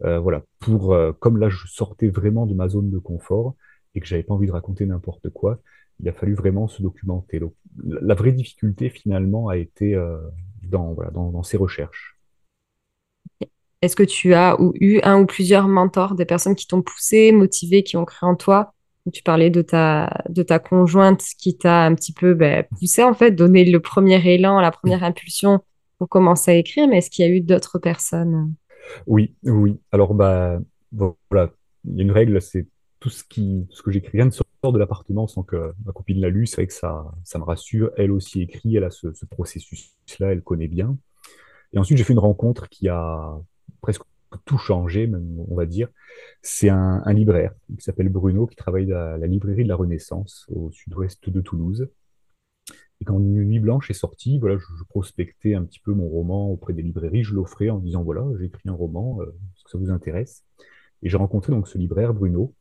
euh, 0.05 0.19
voilà, 0.19 0.45
pour, 0.61 0.95
euh, 0.95 1.13
comme 1.13 1.39
là, 1.39 1.49
je 1.49 1.67
sortais 1.67 2.09
vraiment 2.09 2.47
de 2.47 2.55
ma 2.55 2.69
zone 2.69 2.91
de 2.91 2.99
confort 2.99 3.57
et 3.95 4.01
que 4.01 4.07
j'avais 4.07 4.23
pas 4.23 4.35
envie 4.35 4.47
de 4.47 4.53
raconter 4.53 4.87
n'importe 4.87 5.31
quoi, 5.31 5.61
il 6.01 6.09
a 6.09 6.13
fallu 6.13 6.35
vraiment 6.35 6.69
se 6.69 6.83
documenter. 6.83 7.41
La 7.85 8.15
vraie 8.15 8.33
difficulté, 8.33 8.91
finalement, 8.91 9.49
a 9.49 9.57
été 9.57 9.95
euh, 9.95 10.19
dans, 10.63 10.93
voilà, 10.93 11.11
dans, 11.11 11.43
ces 11.43 11.57
recherches. 11.57 12.18
Est-ce 13.81 13.95
que 13.95 14.03
tu 14.03 14.35
as 14.35 14.61
ou 14.61 14.73
eu 14.81 15.01
un 15.05 15.21
ou 15.21 15.27
plusieurs 15.27 15.69
mentors, 15.69 16.15
des 16.15 16.25
personnes 16.25 16.57
qui 16.57 16.67
t'ont 16.67 16.83
poussé, 16.83 17.33
motivé, 17.33 17.83
qui 17.83 17.97
ont 17.97 18.05
cru 18.05 18.27
en 18.27 18.35
toi? 18.35 18.75
Tu 19.13 19.23
parlais 19.23 19.51
de 19.51 19.63
ta, 19.63 20.11
conjointe 20.59 21.23
qui 21.39 21.57
t'a 21.57 21.85
un 21.85 21.95
petit 21.95 22.13
peu 22.13 22.35
ben, 22.35 22.65
poussé, 22.79 23.03
en 23.03 23.15
fait, 23.15 23.31
donné 23.31 23.65
le 23.65 23.81
premier 23.81 24.21
élan, 24.27 24.61
la 24.61 24.71
première 24.71 25.03
impulsion 25.05 25.61
pour 25.99 26.09
commencer 26.09 26.51
à 26.51 26.55
écrire, 26.55 26.89
mais 26.89 26.99
est-ce 26.99 27.11
qu'il 27.11 27.25
y 27.25 27.29
a 27.29 27.31
eu 27.31 27.41
d'autres 27.41 27.79
personnes? 27.79 28.55
Oui, 29.07 29.35
oui. 29.45 29.79
Alors, 29.93 30.15
bah, 30.15 30.59
voilà, 30.93 31.51
il 31.85 31.97
y 31.97 32.01
a 32.01 32.03
une 32.03 32.11
règle, 32.11 32.41
c'est 32.43 32.67
tout 33.01 33.11
ce, 33.11 33.25
qui, 33.25 33.67
ce 33.71 33.83
que 33.83 33.91
j'écris, 33.91 34.19
rien 34.19 34.27
ne 34.27 34.31
sort 34.31 34.47
de 34.73 34.79
l'appartement 34.79 35.27
sans 35.27 35.43
que 35.43 35.73
ma 35.85 35.93
copine 35.93 36.21
l'a 36.21 36.29
lu. 36.29 36.47
C'est 36.47 36.57
vrai 36.57 36.67
que 36.67 36.73
ça, 36.73 37.05
ça 37.25 37.39
me 37.39 37.45
rassure. 37.45 37.91
Elle 37.97 38.11
aussi 38.11 38.43
écrit, 38.43 38.77
elle 38.77 38.85
a 38.85 38.91
ce, 38.91 39.09
processus-là, 39.31 40.33
elle 40.33 40.43
connaît 40.43 40.69
bien. 40.69 40.97
Et 41.73 41.79
ensuite, 41.79 41.99
j'ai 41.99 42.05
fait 42.05 42.13
une 42.13 42.19
rencontre 42.19 42.69
qui 42.69 42.89
a 42.89 43.39
presque 43.81 44.03
tout 44.45 44.59
changé, 44.59 45.07
même, 45.07 45.45
on 45.49 45.55
va 45.55 45.67
dire. 45.67 45.89
C'est 46.43 46.69
un, 46.69 47.03
libraire 47.13 47.55
qui 47.77 47.83
s'appelle 47.83 48.09
Bruno, 48.09 48.47
qui 48.47 48.57
travaille 48.57 48.93
à 48.93 49.17
la 49.17 49.27
librairie 49.27 49.65
de 49.65 49.69
la 49.69 49.77
Renaissance 49.77 50.47
au 50.49 50.71
sud-ouest 50.71 51.29
de 51.29 51.41
Toulouse. 51.41 51.89
Et 53.01 53.05
quand 53.05 53.19
Une 53.19 53.45
Nuit 53.45 53.61
Blanche 53.61 53.91
est 53.91 53.95
sortie, 53.95 54.39
voilà, 54.39 54.59
je, 54.59 54.85
prospectais 54.89 55.55
un 55.55 55.65
petit 55.65 55.79
peu 55.79 55.93
mon 55.93 56.09
roman 56.09 56.51
auprès 56.51 56.73
des 56.73 56.83
librairies, 56.83 57.23
je 57.23 57.35
l'offrais 57.35 57.71
en 57.71 57.79
disant 57.79 58.03
voilà, 58.03 58.27
j'ai 58.39 58.47
écrit 58.47 58.69
un 58.69 58.73
roman, 58.73 59.21
euh, 59.21 59.27
est-ce 59.27 59.65
que 59.65 59.71
ça 59.71 59.79
vous 59.79 59.91
intéresse? 59.91 60.45
Et 61.03 61.09
j'ai 61.09 61.17
rencontré 61.17 61.53
donc 61.53 61.69
ce 61.69 61.79
libraire, 61.79 62.13
Bruno, 62.13 62.55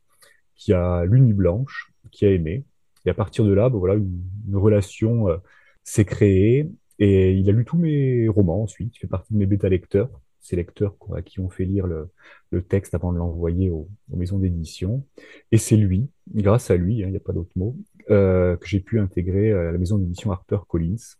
qui 0.54 0.72
a 0.72 1.04
l'Uni 1.04 1.32
Blanche, 1.32 1.92
qui 2.12 2.24
a 2.24 2.30
aimé. 2.30 2.64
Et 3.04 3.10
à 3.10 3.14
partir 3.14 3.44
de 3.44 3.52
là, 3.52 3.68
bah, 3.68 3.78
voilà, 3.78 3.94
une, 3.94 4.56
relation 4.56 5.28
euh, 5.28 5.38
s'est 5.82 6.04
créée. 6.04 6.70
Et 7.00 7.32
il 7.32 7.48
a 7.48 7.52
lu 7.52 7.64
tous 7.64 7.78
mes 7.78 8.28
romans 8.28 8.62
ensuite. 8.62 8.96
Il 8.96 8.98
fait 8.98 9.06
partie 9.06 9.32
de 9.32 9.38
mes 9.38 9.46
bêta-lecteurs. 9.46 10.10
Ces 10.40 10.56
lecteurs 10.56 10.96
à 11.14 11.22
qui 11.22 11.40
on 11.40 11.48
fait 11.48 11.64
lire 11.64 11.86
le, 11.86 12.10
texte 12.62 12.94
avant 12.94 13.12
de 13.12 13.18
l'envoyer 13.18 13.70
aux, 13.70 13.88
maisons 14.08 14.38
d'édition. 14.38 15.04
Et 15.52 15.58
c'est 15.58 15.76
lui, 15.76 16.08
grâce 16.32 16.70
à 16.70 16.76
lui, 16.76 17.02
hein, 17.02 17.08
il 17.08 17.10
n'y 17.10 17.16
a 17.16 17.20
pas 17.20 17.32
d'autre 17.32 17.52
mot, 17.56 17.76
euh, 18.10 18.56
que 18.56 18.66
j'ai 18.66 18.80
pu 18.80 18.98
intégrer 19.00 19.50
la 19.52 19.78
maison 19.78 19.98
d'édition 19.98 20.32
Harper 20.32 20.58
Collins. 20.66 21.16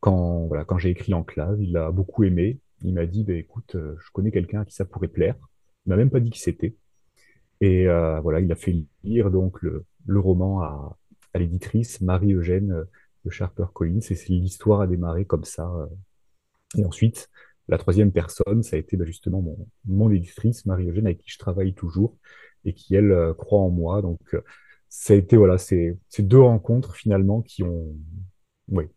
Quand, 0.00 0.46
voilà, 0.46 0.64
quand 0.64 0.78
j'ai 0.78 0.90
écrit 0.90 1.12
Enclave, 1.12 1.62
il 1.62 1.72
l'a 1.72 1.90
beaucoup 1.90 2.24
aimé. 2.24 2.58
Il 2.82 2.94
m'a 2.94 3.06
dit, 3.06 3.24
bah, 3.24 3.34
écoute, 3.34 3.74
euh, 3.74 3.94
je 4.00 4.10
connais 4.12 4.30
quelqu'un 4.30 4.62
à 4.62 4.64
qui 4.64 4.74
ça 4.74 4.86
pourrait 4.86 5.08
plaire. 5.08 5.36
Il 5.84 5.90
m'a 5.90 5.96
même 5.96 6.10
pas 6.10 6.20
dit 6.20 6.30
qui 6.30 6.40
c'était. 6.40 6.74
Et 7.60 7.86
euh, 7.86 8.20
voilà, 8.20 8.40
il 8.40 8.50
a 8.50 8.56
fait 8.56 8.74
lire 9.04 9.30
donc 9.30 9.60
le, 9.60 9.84
roman 10.08 10.62
à, 10.62 10.98
à 11.34 11.38
l'éditrice 11.38 12.00
Marie-Eugène 12.00 12.86
de 13.24 13.30
Sharper 13.30 13.66
Collins, 13.74 14.00
et 14.08 14.14
l'histoire 14.28 14.80
a 14.80 14.86
démarré 14.86 15.26
comme 15.26 15.44
ça. 15.44 15.70
Et 16.78 16.84
ensuite, 16.86 17.28
la 17.70 17.78
troisième 17.78 18.12
personne, 18.12 18.62
ça 18.62 18.76
a 18.76 18.78
été 18.78 18.96
bah, 18.96 19.04
justement 19.04 19.40
mon, 19.40 19.56
mon 19.86 20.10
éditrice, 20.10 20.66
Marie-Eugène, 20.66 21.06
avec 21.06 21.18
qui 21.18 21.30
je 21.30 21.38
travaille 21.38 21.72
toujours, 21.72 22.16
et 22.64 22.74
qui, 22.74 22.94
elle, 22.94 23.32
croit 23.38 23.60
en 23.60 23.70
moi. 23.70 24.02
Donc, 24.02 24.18
ça 24.88 25.14
a 25.14 25.16
été, 25.16 25.36
voilà, 25.36 25.56
ces, 25.56 25.96
ces 26.08 26.22
deux 26.22 26.40
rencontres, 26.40 26.94
finalement, 26.96 27.42
qui 27.42 27.62
ont, 27.62 27.94
ouais, 28.68 28.90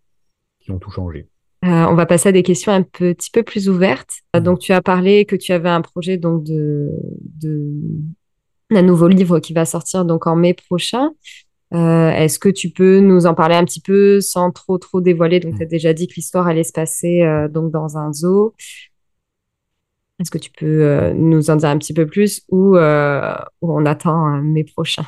qui 0.60 0.72
ont 0.72 0.80
tout 0.80 0.90
changé. 0.90 1.30
on 1.62 1.94
va 1.94 2.06
passer 2.06 2.30
à 2.30 2.32
des 2.32 2.44
questions 2.44 2.72
un 2.72 2.82
petit 2.82 3.30
peu 3.32 3.44
plus 3.44 3.70
ouvertes. 3.70 4.22
Mmh. 4.34 4.40
Donc, 4.40 4.60
tu 4.60 4.74
as 4.74 4.82
parlé 4.82 5.26
que 5.26 5.36
tu 5.36 5.52
avais 5.52 5.70
un 5.70 5.82
projet 5.82 6.18
donc 6.18 6.44
de, 6.44 6.90
de 7.22 7.72
un 8.72 8.82
nouveau 8.82 9.08
livre 9.08 9.40
qui 9.40 9.54
va 9.54 9.66
sortir 9.66 10.06
donc 10.06 10.28
en 10.28 10.36
mai 10.36 10.54
prochain. 10.54 11.12
Euh, 11.74 12.12
est-ce 12.12 12.38
que 12.38 12.50
tu 12.50 12.70
peux 12.70 13.00
nous 13.00 13.26
en 13.26 13.34
parler 13.34 13.56
un 13.56 13.66
petit 13.66 13.82
peu 13.82 14.22
sans 14.22 14.52
trop 14.52 14.78
trop 14.78 15.02
dévoiler? 15.02 15.40
Donc, 15.40 15.56
tu 15.56 15.64
as 15.64 15.68
déjà 15.68 15.94
dit 15.94 16.08
que 16.08 16.14
l'histoire 16.16 16.48
allait 16.48 16.64
se 16.64 16.72
passer 16.72 17.22
euh, 17.22 17.48
donc 17.48 17.72
dans 17.72 17.98
un 17.98 18.14
zoo. 18.14 18.54
Est-ce 20.20 20.30
que 20.30 20.38
tu 20.38 20.52
peux 20.52 20.84
euh, 20.84 21.14
nous 21.14 21.50
en 21.50 21.56
dire 21.56 21.70
un 21.70 21.78
petit 21.78 21.94
peu 21.94 22.06
plus 22.06 22.46
ou, 22.50 22.78
on 22.78 23.86
attend 23.86 24.42
mai 24.42 24.64
prochain? 24.64 25.06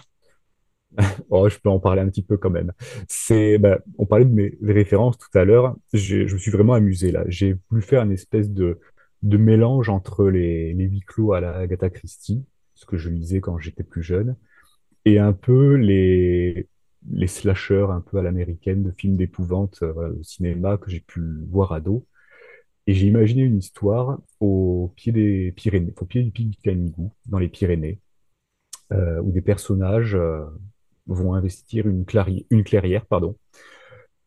Oh, 1.30 1.50
je 1.50 1.58
peux 1.60 1.68
en 1.68 1.80
parler 1.80 2.02
un 2.02 2.08
petit 2.08 2.24
peu 2.24 2.38
quand 2.38 2.50
même. 2.50 2.72
C'est, 3.10 3.58
bah, 3.58 3.80
on 3.98 4.06
parlait 4.06 4.24
de 4.24 4.34
mes 4.34 4.56
références 4.62 5.18
tout 5.18 5.38
à 5.38 5.44
l'heure. 5.44 5.76
Je 5.92 6.32
me 6.32 6.38
suis 6.38 6.52
vraiment 6.52 6.74
amusé 6.74 7.12
là. 7.12 7.26
J'ai 7.28 7.58
voulu 7.70 7.82
faire 7.82 8.04
une 8.04 8.14
espèce 8.14 8.50
de, 8.50 8.80
de 9.22 9.36
mélange 9.36 9.90
entre 9.90 10.30
les, 10.30 10.74
les 10.74 10.86
huis 10.86 11.02
clos 11.02 11.34
à 11.34 11.42
la 11.42 11.54
Agatha 11.54 11.90
Christie 11.90 12.46
ce 12.76 12.86
que 12.86 12.98
je 12.98 13.10
lisais 13.10 13.42
quand 13.42 13.58
j'étais 13.58 13.84
plus 13.84 14.04
jeune, 14.04 14.36
et 15.06 15.20
un 15.20 15.34
peu 15.34 15.76
les, 15.76 16.68
les 17.12 17.28
slashers 17.28 17.88
un 17.90 18.02
peu 18.02 18.18
à 18.18 18.24
l'américaine 18.24 18.84
de 18.84 18.92
films 18.92 19.16
d'épouvante 19.16 19.80
euh, 19.84 20.14
au 20.20 20.24
cinéma 20.24 20.78
que 20.78 20.90
j'ai 20.90 21.00
pu 21.00 21.22
voir 21.50 21.72
ado. 21.72 22.06
Et 22.88 22.94
j'ai 22.94 23.08
imaginé 23.08 23.44
une 23.44 23.58
histoire 23.58 24.20
au 24.40 24.94
pied 24.96 25.12
des 25.12 25.52
Pyrénées, 25.56 25.94
au 26.00 26.06
pied 26.06 26.24
du 26.24 26.32
pic 26.32 26.50
du 26.52 26.58
Canigou, 26.58 27.14
dans 27.26 27.40
les 27.40 27.50
Pyrénées, 27.50 28.00
euh, 28.94 29.20
où 29.22 29.32
des 29.32 29.42
personnages 29.42 30.16
euh, 30.16 30.46
vont 31.08 31.34
investir 31.34 31.88
une, 31.88 32.06
une 32.52 32.64
clairière 32.64 33.06
pardon, 33.06 33.38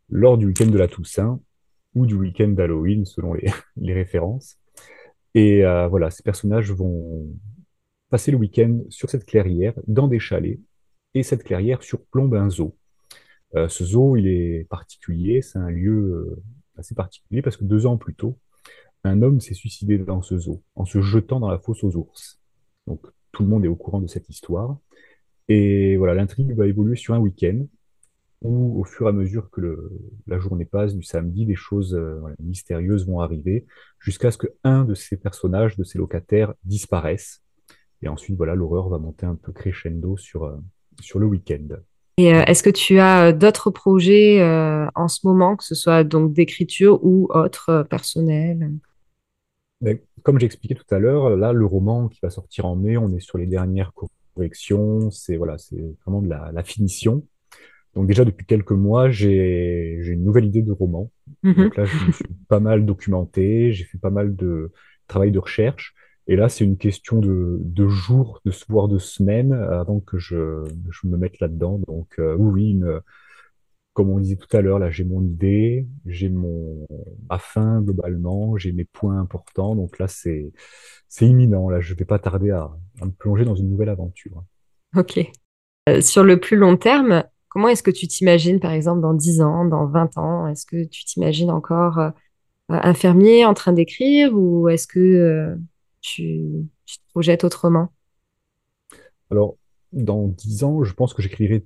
lors 0.09 0.39
du 0.39 0.47
week-end 0.47 0.67
de 0.67 0.79
la 0.79 0.89
Toussaint 0.89 1.41
ou 1.95 2.07
du 2.07 2.15
week-end 2.15 2.49
d'Halloween, 2.49 3.05
selon 3.05 3.35
les, 3.35 3.49
les 3.77 3.95
références. 3.95 4.59
Et 5.35 5.63
voilà, 5.63 6.11
ces 6.11 6.25
personnages 6.25 6.73
vont, 6.73 7.29
passer 8.11 8.31
le 8.31 8.39
week-end 8.39 8.81
sur 8.89 9.11
cette 9.11 9.27
clairière, 9.27 9.75
dans 9.87 10.09
des 10.09 10.19
chalets, 10.19 10.59
et 11.15 11.23
cette 11.23 11.45
clairière 11.45 11.83
surplombe 11.83 12.35
un 12.35 12.51
zoo. 12.51 12.77
Euh, 13.55 13.69
ce 13.69 13.85
zoo, 13.85 14.17
il 14.17 14.27
est 14.27 14.69
particulier, 14.69 15.43
c'est 15.43 15.59
un 15.59 15.71
lieu 15.71 15.93
euh, 15.93 16.43
assez 16.77 16.95
particulier 16.95 17.43
parce 17.43 17.57
que 17.57 17.65
deux 17.65 17.87
ans 17.87 17.97
plus 17.97 18.15
tôt, 18.15 18.39
un 19.05 19.23
homme 19.23 19.41
s'est 19.41 19.55
suicidé 19.55 19.99
dans 19.99 20.23
ce 20.23 20.39
zoo, 20.39 20.63
en 20.75 20.85
se 20.85 21.01
jetant 21.01 21.41
dans 21.41 21.51
la 21.51 21.59
fosse 21.59 21.83
aux 21.85 21.97
ours. 21.97 22.41
Donc 22.87 23.07
tout 23.33 23.43
le 23.43 23.49
monde 23.49 23.65
est 23.65 23.69
au 23.69 23.77
courant 23.77 24.01
de 24.01 24.07
cette 24.07 24.29
histoire. 24.29 24.79
Et 25.49 25.97
voilà, 25.97 26.15
l'intrigue 26.15 26.53
va 26.55 26.67
évoluer 26.67 26.97
sur 26.97 27.15
un 27.15 27.19
week-end 27.19 27.67
où, 28.43 28.81
au 28.81 28.85
fur 28.85 29.07
et 29.07 29.09
à 29.09 29.13
mesure 29.13 29.51
que 29.51 29.91
la 30.27 30.39
journée 30.39 30.67
passe, 30.67 30.95
du 30.95 31.03
samedi, 31.03 31.47
des 31.47 31.57
choses 31.57 31.95
euh, 31.95 32.21
mystérieuses 32.39 33.07
vont 33.07 33.21
arriver, 33.21 33.67
jusqu'à 33.99 34.31
ce 34.31 34.39
qu'un 34.39 34.85
de 34.85 34.95
ces 34.95 35.17
personnages, 35.17 35.77
de 35.77 35.85
ces 35.85 35.99
locataires, 35.99 36.55
disparaisse 36.65 37.43
et 38.03 38.09
ensuite, 38.09 38.37
voilà, 38.37 38.55
l'horreur 38.55 38.89
va 38.89 38.99
monter 38.99 39.27
un 39.27 39.35
peu 39.35 39.53
crescendo 39.53 40.17
sur, 40.17 40.45
sur 41.01 41.19
le 41.19 41.27
week-end. 41.27 41.77
Et 42.17 42.35
euh, 42.35 42.43
est-ce 42.47 42.63
que 42.63 42.71
tu 42.71 42.99
as 42.99 43.29
euh, 43.29 43.33
d'autres 43.33 43.71
projets 43.71 44.43
en 44.95 45.09
ce 45.09 45.27
moment, 45.27 45.57
que 45.57 45.65
ce 45.65 45.75
soit 45.75 46.05
donc 46.05 46.33
d'écriture 46.33 47.05
ou 47.05 47.29
autre 47.31 47.87
personnel? 47.89 48.73
Comme 50.23 50.41
j'expliquais 50.41 50.75
tout 50.75 50.95
à 50.95 50.99
l'heure, 50.99 51.37
là, 51.37 51.53
le 51.53 51.65
roman 51.65 52.09
qui 52.09 52.19
va 52.23 52.31
sortir 52.31 52.67
en 52.67 52.75
mai, 52.75 52.97
on 52.97 53.11
est 53.11 53.21
sur 53.21 53.39
les 53.39 53.47
dernières 53.47 53.93
correction, 54.39 55.11
c'est 55.11 55.37
voilà, 55.37 55.59
c'est 55.59 55.83
vraiment 56.05 56.23
de 56.23 56.29
la, 56.29 56.51
la 56.53 56.63
finition. 56.63 57.25
Donc 57.95 58.07
déjà 58.07 58.25
depuis 58.25 58.47
quelques 58.47 58.73
mois, 58.73 59.11
j'ai 59.11 59.99
une 60.07 60.23
nouvelle 60.23 60.45
idée 60.45 60.63
de 60.63 60.73
roman. 60.73 61.11
Mhm. 61.43 61.55
Donc 61.55 61.77
là, 61.77 61.85
je 61.85 62.07
me 62.07 62.13
suis 62.13 62.25
pas 62.49 62.61
mal 62.61 62.87
documenté, 62.87 63.73
j'ai 63.73 63.85
fait 63.85 63.99
pas 63.99 64.11
mal 64.11 64.37
de 64.37 64.71
travail 65.09 65.33
de 65.33 65.39
recherche. 65.39 65.95
Et 66.29 66.37
là, 66.37 66.49
c'est 66.49 66.65
une 66.65 66.77
question 66.77 67.19
de, 67.19 67.59
de 67.61 67.89
jours, 67.89 68.41
de 68.45 68.53
voire 68.69 68.89
de 68.89 68.99
semaines 68.99 69.53
avant 69.53 70.01
que 70.01 70.19
je, 70.19 70.37
me 71.05 71.17
mette 71.17 71.41
là-dedans. 71.41 71.81
Donc 71.87 72.15
euh, 72.19 72.37
oui, 72.37 72.81
comme 73.95 74.11
on 74.11 74.21
disait 74.21 74.37
tout 74.37 74.55
à 74.57 74.61
l'heure, 74.61 74.79
là, 74.79 74.91
j'ai 74.91 75.05
mon 75.05 75.23
idée, 75.23 75.89
j'ai 76.07 76.29
mon 76.29 76.87
ma 77.29 77.39
fin 77.39 77.81
globalement, 77.81 78.57
j'ai 78.57 78.73
mes 78.73 78.85
points 78.85 79.19
importants. 79.19 79.75
Donc 79.75 79.99
là, 79.99 80.07
c'est 80.07 80.53
imminent. 81.21 81.69
Là, 81.71 81.81
je 81.81 81.95
vais 81.95 82.05
pas 82.05 82.19
tarder 82.19 82.51
à, 82.51 82.71
à 83.01 83.07
me 83.07 83.11
plonger 83.11 83.45
dans 83.45 83.57
une 83.57 83.71
nouvelle 83.71 83.89
aventure. 83.89 84.45
Ok. 84.97 85.19
Euh, 85.89 86.01
sur 86.01 86.23
le 86.23 86.39
plus 86.39 86.57
long 86.57 86.77
terme, 86.77 87.25
comment 87.49 87.69
est-ce 87.69 87.83
que 87.83 87.91
tu 87.91 88.07
t'imagines, 88.07 88.61
par 88.61 88.73
exemple, 88.73 89.01
dans 89.01 89.15
10 89.15 89.41
ans, 89.41 89.65
dans 89.65 89.87
20 89.87 90.19
ans? 90.19 90.47
Est-ce 90.47 90.67
que 90.67 90.85
tu 90.85 91.05
t'imagines 91.05 91.51
encore 91.51 91.99
euh, 91.99 92.11
infirmier 92.69 93.45
en 93.45 93.55
train 93.55 93.73
d'écrire 93.73 94.33
ou 94.35 94.69
est-ce 94.69 94.87
que 94.87 94.99
euh, 94.99 95.57
tu, 96.01 96.67
tu 96.87 96.99
te 96.99 97.09
projettes 97.11 97.45
autrement? 97.45 97.93
Alors, 99.31 99.57
dans 99.93 100.29
dix 100.29 100.65
ans, 100.65 100.85
je 100.85 100.95
pense 100.95 101.15
que 101.15 101.23
j'écrirai 101.23 101.65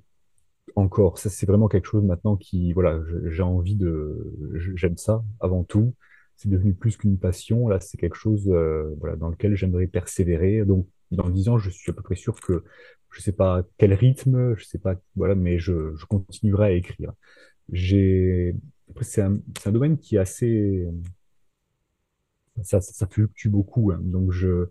encore. 0.75 1.17
Ça, 1.17 1.29
c'est 1.29 1.45
vraiment 1.45 1.67
quelque 1.67 1.87
chose 1.87 2.03
maintenant 2.03 2.35
qui, 2.35 2.73
voilà, 2.73 2.99
j'ai 3.25 3.43
envie 3.43 3.75
de, 3.75 4.33
j'aime 4.75 4.97
ça 4.97 5.23
avant 5.39 5.63
tout. 5.63 5.93
C'est 6.35 6.49
devenu 6.49 6.73
plus 6.73 6.97
qu'une 6.97 7.17
passion. 7.17 7.67
Là, 7.67 7.79
c'est 7.79 7.97
quelque 7.97 8.15
chose, 8.15 8.49
euh, 8.49 8.95
voilà, 8.99 9.15
dans 9.15 9.29
lequel 9.29 9.55
j'aimerais 9.55 9.87
persévérer. 9.87 10.65
Donc, 10.65 10.87
dans 11.11 11.29
dix 11.29 11.47
ans, 11.49 11.57
je 11.57 11.69
suis 11.69 11.91
à 11.91 11.93
peu 11.93 12.01
près 12.01 12.15
sûr 12.15 12.39
que 12.39 12.63
je 13.11 13.21
sais 13.21 13.31
pas 13.31 13.63
quel 13.77 13.93
rythme, 13.93 14.55
je 14.57 14.65
sais 14.65 14.79
pas, 14.79 14.95
voilà, 15.15 15.35
mais 15.35 15.59
je, 15.59 15.93
continuerai 16.05 16.65
à 16.65 16.71
écrire. 16.71 17.13
J'ai, 17.71 18.55
c'est 19.01 19.21
un 19.21 19.71
domaine 19.71 19.97
qui 19.99 20.15
est 20.15 20.19
assez, 20.19 20.87
ça, 22.61 22.79
fluctue 23.07 23.49
beaucoup. 23.49 23.91
hein. 23.91 23.99
Donc, 24.01 24.31
je, 24.31 24.67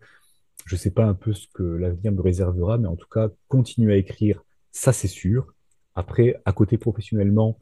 je 0.65 0.77
sais 0.77 0.91
pas 0.91 1.05
un 1.05 1.15
peu 1.15 1.33
ce 1.33 1.47
que 1.53 1.63
l'avenir 1.63 2.13
me 2.13 2.21
réservera, 2.21 2.79
mais 2.79 2.89
en 2.89 2.97
tout 2.97 3.09
cas, 3.09 3.31
continuer 3.49 3.95
à 3.95 3.97
écrire, 3.97 4.45
ça 4.71 4.93
c'est 4.93 5.09
sûr. 5.09 5.53
Après, 5.95 6.41
à 6.45 6.53
côté 6.53 6.79
professionnellement, 6.79 7.59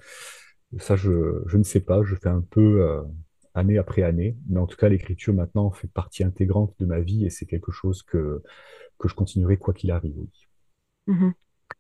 ça 0.79 0.97
je, 0.97 1.43
je 1.47 1.57
ne 1.57 1.65
sais 1.65 1.81
pas, 1.81 2.03
je 2.05 2.15
fais 2.15 2.29
un 2.29 2.43
peu 2.43 2.83
euh, 2.83 3.03
année 3.55 3.79
après 3.79 4.03
année, 4.03 4.37
mais 4.49 4.61
en 4.61 4.67
tout 4.67 4.77
cas, 4.77 4.89
l'écriture 4.89 5.35
maintenant 5.35 5.71
fait 5.71 5.89
partie 5.89 6.23
intégrante 6.23 6.75
de 6.79 6.87
ma 6.87 7.01
vie 7.01 7.25
et 7.25 7.31
c'est 7.31 7.47
quelque 7.47 7.73
chose 7.73 8.03
que, 8.03 8.43
que 8.99 9.09
je 9.09 9.15
continuerai 9.15 9.57
quoi 9.57 9.75
qu'il 9.75 9.91
arrive. 9.91 10.15
Mhm. 11.07 11.33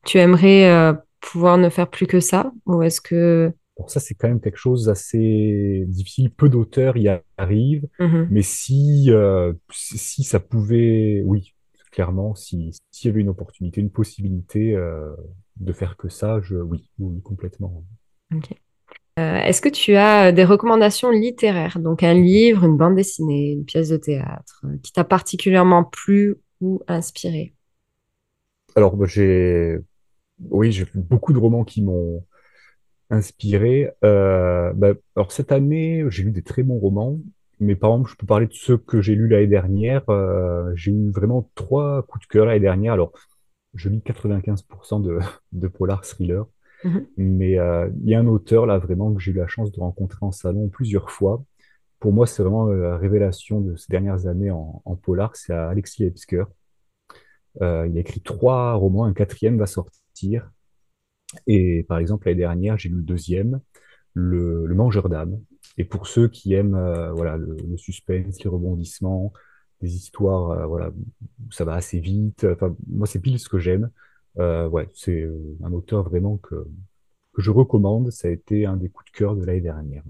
Tu 0.05 0.19
aimerais 0.19 0.71
euh, 0.71 0.95
pouvoir 1.21 1.59
ne 1.59 1.69
faire 1.69 1.89
plus 1.89 2.07
que 2.07 2.21
ça? 2.21 2.53
Ou 2.67 2.83
est-ce 2.83 3.01
que... 3.01 3.53
Ça, 3.89 4.01
c'est 4.01 4.15
quand 4.15 4.29
même 4.29 4.41
quelque 4.41 4.57
chose 4.59 4.87
d'assez 4.87 5.85
difficile. 5.89 6.31
Peu 6.31 6.49
d'auteurs 6.49 6.97
y 6.97 7.09
arrivent, 7.37 7.89
Mhm. 7.99 8.29
mais 8.31 8.43
si, 8.43 9.07
euh, 9.11 9.53
si 9.73 9.99
si 9.99 10.25
ça 10.25 10.41
pouvait, 10.41 11.23
oui, 11.25 11.55
clairement, 11.91 12.35
si, 12.35 12.73
s'il 12.91 13.09
y 13.09 13.13
avait 13.13 13.21
une 13.21 13.29
opportunité, 13.29 13.81
une 13.81 13.91
possibilité 13.91 14.75
euh, 14.75 15.15
de 15.57 15.73
faire 15.73 15.97
que 15.97 16.09
ça, 16.09 16.41
je, 16.43 16.57
oui, 16.57 16.91
oui, 16.99 17.21
complètement. 17.23 17.85
Ok. 18.35 18.53
Euh, 19.19 19.37
est-ce 19.39 19.61
que 19.61 19.69
tu 19.69 19.97
as 19.97 20.33
des 20.33 20.45
recommandations 20.45 21.11
littéraires, 21.11 21.79
donc 21.79 22.03
un 22.03 22.15
livre, 22.15 22.65
une 22.65 22.77
bande 22.77 22.97
dessinée, 22.97 23.53
une 23.53 23.65
pièce 23.65 23.89
de 23.91 23.97
théâtre, 23.97 24.65
qui 24.83 24.93
t'a 24.93 25.05
particulièrement 25.05 25.85
plu 25.85 26.37
ou 26.61 26.83
inspiré? 26.89 27.55
Alors, 28.77 28.97
moi, 28.97 29.07
j'ai, 29.07 29.79
oui, 30.41 30.73
j'ai 30.73 30.87
beaucoup 30.95 31.33
de 31.33 31.39
romans 31.39 31.65
qui 31.65 31.83
m'ont 31.83 32.25
inspiré. 33.11 33.91
Euh, 34.05 34.73
bah, 34.75 34.93
alors, 35.17 35.33
cette 35.33 35.53
année, 35.53 36.05
j'ai 36.09 36.23
lu 36.23 36.31
des 36.31 36.43
très 36.43 36.63
bons 36.63 36.79
romans, 36.79 37.19
mais 37.59 37.77
par 37.77 37.91
exemple, 37.91 38.11
je 38.11 38.17
peux 38.17 38.27
parler 38.27 38.47
de 38.47 38.53
ceux 38.53 38.79
que 38.79 39.03
j'ai 39.03 39.15
lus 39.15 39.29
l'année 39.29 39.47
dernière. 39.47 40.09
Euh, 40.09 40.73
j'ai 40.75 40.93
eu 40.93 41.11
vraiment 41.11 41.51
trois 41.55 42.03
coups 42.05 42.27
de 42.27 42.33
cœur 42.33 42.47
l'année 42.47 42.61
dernière. 42.61 42.95
Alors, 42.95 43.13
je 43.75 43.89
lis 43.89 44.01
95% 44.01 45.03
de, 45.03 45.19
de 45.53 45.69
polar 45.69 46.05
thriller. 46.05 46.47
Mhm. 46.85 47.07
Mais 47.19 47.59
euh, 47.59 47.91
il 48.03 48.09
y 48.09 48.15
a 48.15 48.21
un 48.21 48.27
auteur 48.27 48.65
là 48.65 48.79
vraiment 48.79 49.13
que 49.13 49.21
j'ai 49.21 49.33
eu 49.33 49.35
la 49.35 49.47
chance 49.47 49.71
de 49.73 49.81
rencontrer 49.81 50.19
en 50.23 50.33
salon 50.33 50.69
plusieurs 50.69 51.11
fois. 51.11 51.43
Pour 51.99 52.13
moi, 52.13 52.27
c'est 52.27 52.43
vraiment 52.43 52.67
la 52.67 52.97
révélation 52.97 53.61
de 53.61 53.77
ces 53.77 53.89
dernières 53.91 54.27
années 54.27 54.51
en, 54.51 54.81
en 54.87 54.97
polar. 54.97 55.37
C'est 55.37 55.53
Alexis 55.53 56.05
Epsker. 56.05 56.45
Il 57.61 57.65
a 57.65 57.87
écrit 58.01 58.23
trois 58.23 58.75
romans, 58.75 59.05
un 59.05 59.13
quatrième 59.13 59.59
va 59.59 59.67
sortir. 59.67 60.51
Et 61.47 61.85
par 61.89 61.99
exemple, 61.99 62.27
l'année 62.27 62.39
dernière, 62.41 62.79
j'ai 62.79 62.89
lu 62.89 62.97
le 62.97 63.03
deuxième, 63.03 63.61
le, 64.15 64.67
le 64.67 64.75
Mangeur 64.75 65.09
d'âme. 65.09 65.41
Et 65.79 65.85
pour 65.85 66.07
ceux 66.07 66.29
qui 66.29 66.55
aiment 66.55 66.75
euh, 66.75 67.13
voilà, 67.13 67.37
le, 67.37 67.57
le 67.57 67.77
suspense, 67.77 68.43
les 68.43 68.51
rebondissements, 68.51 69.33
des 69.81 69.95
histoires, 69.95 70.51
euh, 70.51 70.67
voilà, 70.67 70.91
où 70.91 71.53
ça 71.53 71.65
va 71.65 71.75
assez 71.75 72.01
vite. 72.01 72.45
Enfin, 72.45 72.75
moi, 72.89 73.07
c'est 73.07 73.21
pile 73.21 73.39
ce 73.39 73.49
que 73.49 73.59
j'aime. 73.59 73.91
Euh, 74.39 74.69
ouais, 74.69 74.89
c'est 74.95 75.23
euh, 75.23 75.57
un 75.63 75.73
auteur 75.73 76.03
vraiment 76.03 76.37
que, 76.39 76.67
que 77.33 77.43
je 77.43 77.51
recommande. 77.51 78.11
Ça 78.11 78.29
a 78.29 78.31
été 78.31 78.67
un 78.67 78.77
des 78.77 78.89
coups 78.89 79.11
de 79.13 79.17
cœur 79.17 79.37
de 79.37 79.45
l'année 79.45 79.61
dernière. 79.61 80.03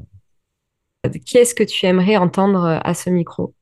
Qui 1.24 1.38
est-ce 1.38 1.54
que 1.54 1.64
tu 1.64 1.86
aimerais 1.86 2.16
entendre 2.16 2.80
à 2.82 2.94
ce 2.94 3.10
micro? 3.10 3.54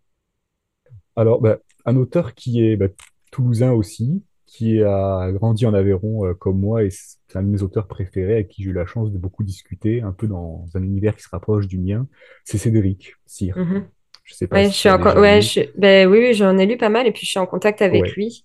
Alors, 1.14 1.40
bah, 1.40 1.58
un 1.84 1.96
auteur 1.96 2.34
qui 2.34 2.64
est 2.64 2.76
bah, 2.76 2.88
toulousain 3.30 3.72
aussi, 3.72 4.22
qui 4.48 4.82
a 4.82 5.30
grandi 5.32 5.66
en 5.66 5.74
Aveyron 5.74 6.26
euh, 6.26 6.34
comme 6.34 6.60
moi, 6.60 6.84
et 6.84 6.90
c'est 6.90 7.36
un 7.38 7.42
de 7.44 7.48
mes 7.48 7.62
auteurs 7.62 7.88
préférés 7.88 8.34
avec 8.34 8.48
qui 8.48 8.64
j'ai 8.64 8.70
eu 8.70 8.72
la 8.74 8.86
chance 8.86 9.12
de 9.12 9.18
beaucoup 9.18 9.44
discuter, 9.44 10.02
un 10.02 10.12
peu 10.12 10.28
dans 10.28 10.66
un 10.74 10.82
univers 10.82 11.16
qui 11.16 11.22
se 11.24 11.30
rapproche 11.30 11.68
du 11.68 11.78
mien, 11.78 12.08
c'est 12.44 12.58
Cédric 12.58 13.14
Cyr. 13.26 13.56
Mhm. 13.56 13.88
Je 14.24 14.34
sais 14.34 14.48
pas 14.48 14.62
Ouais, 14.62 14.70
je 14.70 14.76
si 14.76 14.78
suis 14.78 14.90
ouais, 14.90 15.42
je... 15.42 15.60
ben 15.78 16.08
oui, 16.08 16.18
oui, 16.20 16.34
j'en 16.34 16.58
ai 16.58 16.66
lu 16.66 16.78
pas 16.78 16.88
mal 16.90 17.06
et 17.06 17.12
puis 17.12 17.26
je 17.26 17.30
suis 17.30 17.38
en 17.40 17.46
contact 17.46 17.82
avec 17.82 18.02
Ouais. 18.02 18.16
lui. 18.16 18.44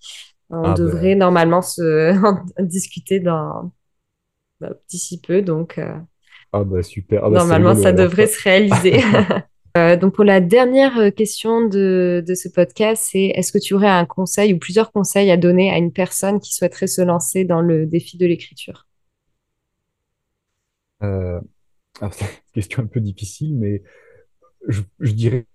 On 0.49 0.69
Ah 0.69 0.71
devrait 0.71 1.15
ben, 1.15 1.15
normalement 1.15 1.61
se 1.61 2.13
discuter 2.61 3.19
dans 3.21 3.73
bah, 4.61 4.71
d'ici 4.89 5.21
peu, 5.21 5.41
donc 5.43 5.77
euh, 5.79 5.95
ah 6.51 6.63
ben 6.63 6.81
super. 6.83 7.23
Ah 7.25 7.39
c'est 7.39 7.57
normalement 7.57 7.75
ça 7.75 7.91
devrait 7.93 8.27
se 8.27 8.41
réaliser. 8.43 9.01
Euh, 9.75 9.97
donc 9.97 10.13
pour 10.13 10.23
la 10.23 10.39
dernière 10.39 10.99
euh, 10.99 11.09
question 11.09 11.67
de, 11.67 12.23
de 12.25 12.35
ce 12.35 12.47
podcast, 12.47 13.07
c'est 13.11 13.25
est-ce 13.33 13.51
que 13.51 13.57
tu 13.57 13.73
aurais 13.73 13.89
un 13.89 14.05
conseil 14.05 14.53
ou 14.53 14.59
plusieurs 14.59 14.91
conseils 14.91 15.31
à 15.31 15.37
donner 15.37 15.71
à 15.71 15.77
une 15.77 15.91
personne 15.91 16.39
qui 16.39 16.53
souhaiterait 16.53 16.85
se 16.85 17.01
lancer 17.01 17.43
dans 17.43 17.61
le 17.61 17.87
défi 17.87 18.17
de 18.17 18.27
l'écriture? 18.27 18.87
Euh, 21.01 21.41
alors, 21.99 22.13
c'est 22.13 22.25
une 22.25 22.51
question 22.53 22.83
un 22.83 22.85
peu 22.85 22.99
difficile, 22.99 23.57
mais 23.57 23.81
je, 24.67 24.83
dirais 24.99 25.45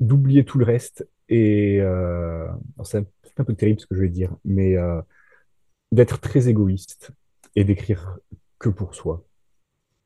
d'oublier 0.00 0.44
tout 0.44 0.58
le 0.58 0.64
reste 0.64 1.06
et 1.28 1.80
c'est 2.82 2.98
un, 3.38 3.44
peu 3.44 3.54
terrible 3.54 3.80
ce 3.80 3.86
que 3.86 3.94
je 3.94 4.00
vais 4.00 4.08
dire, 4.08 4.34
mais 4.44 4.74
d'être 5.92 6.18
très 6.18 6.48
égoïste 6.48 7.12
et 7.56 7.64
d'écrire 7.64 8.18
que 8.58 8.70
pour 8.70 8.94
soi, 8.94 9.24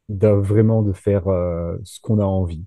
de, 0.09 0.29
vraiment 0.29 0.83
de 0.83 0.92
faire 0.92 1.29
euh, 1.29 1.77
ce 1.85 2.01
qu'on 2.01 2.18
a 2.18 2.25
envie. 2.25 2.64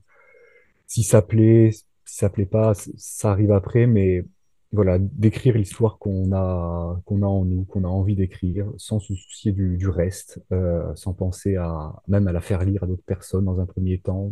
Si 0.88 1.04
ça 1.04 1.22
plaît, 1.22 1.72
si 1.72 1.86
ça 2.06 2.30
plaît 2.30 2.46
pas, 2.46 2.74
ça 2.76 3.32
arrive 3.32 3.52
après, 3.52 3.88
mais 3.88 4.26
voilà, 4.74 5.00
d'écrire 5.00 5.58
l'histoire 5.58 5.98
qu'on 5.98 6.32
a, 6.34 7.02
qu'on 7.06 7.24
a 7.24 7.26
en 7.26 7.44
nous, 7.46 7.66
qu'on 7.66 7.84
a 7.84 7.88
envie 7.88 8.16
d'écrire, 8.16 8.72
sans 8.78 9.00
se 9.00 9.14
soucier 9.16 9.52
du, 9.52 9.78
du 9.78 9.90
reste, 9.90 10.42
euh, 10.54 10.94
sans 10.96 11.14
penser 11.14 11.56
à 11.58 11.94
même 12.08 12.28
à 12.28 12.32
la 12.32 12.42
faire 12.42 12.64
lire 12.64 12.84
à 12.84 12.88
d'autres 12.88 13.04
personnes 13.04 13.46
dans 13.46 13.60
un 13.60 13.66
premier 13.66 14.00
temps, 14.00 14.32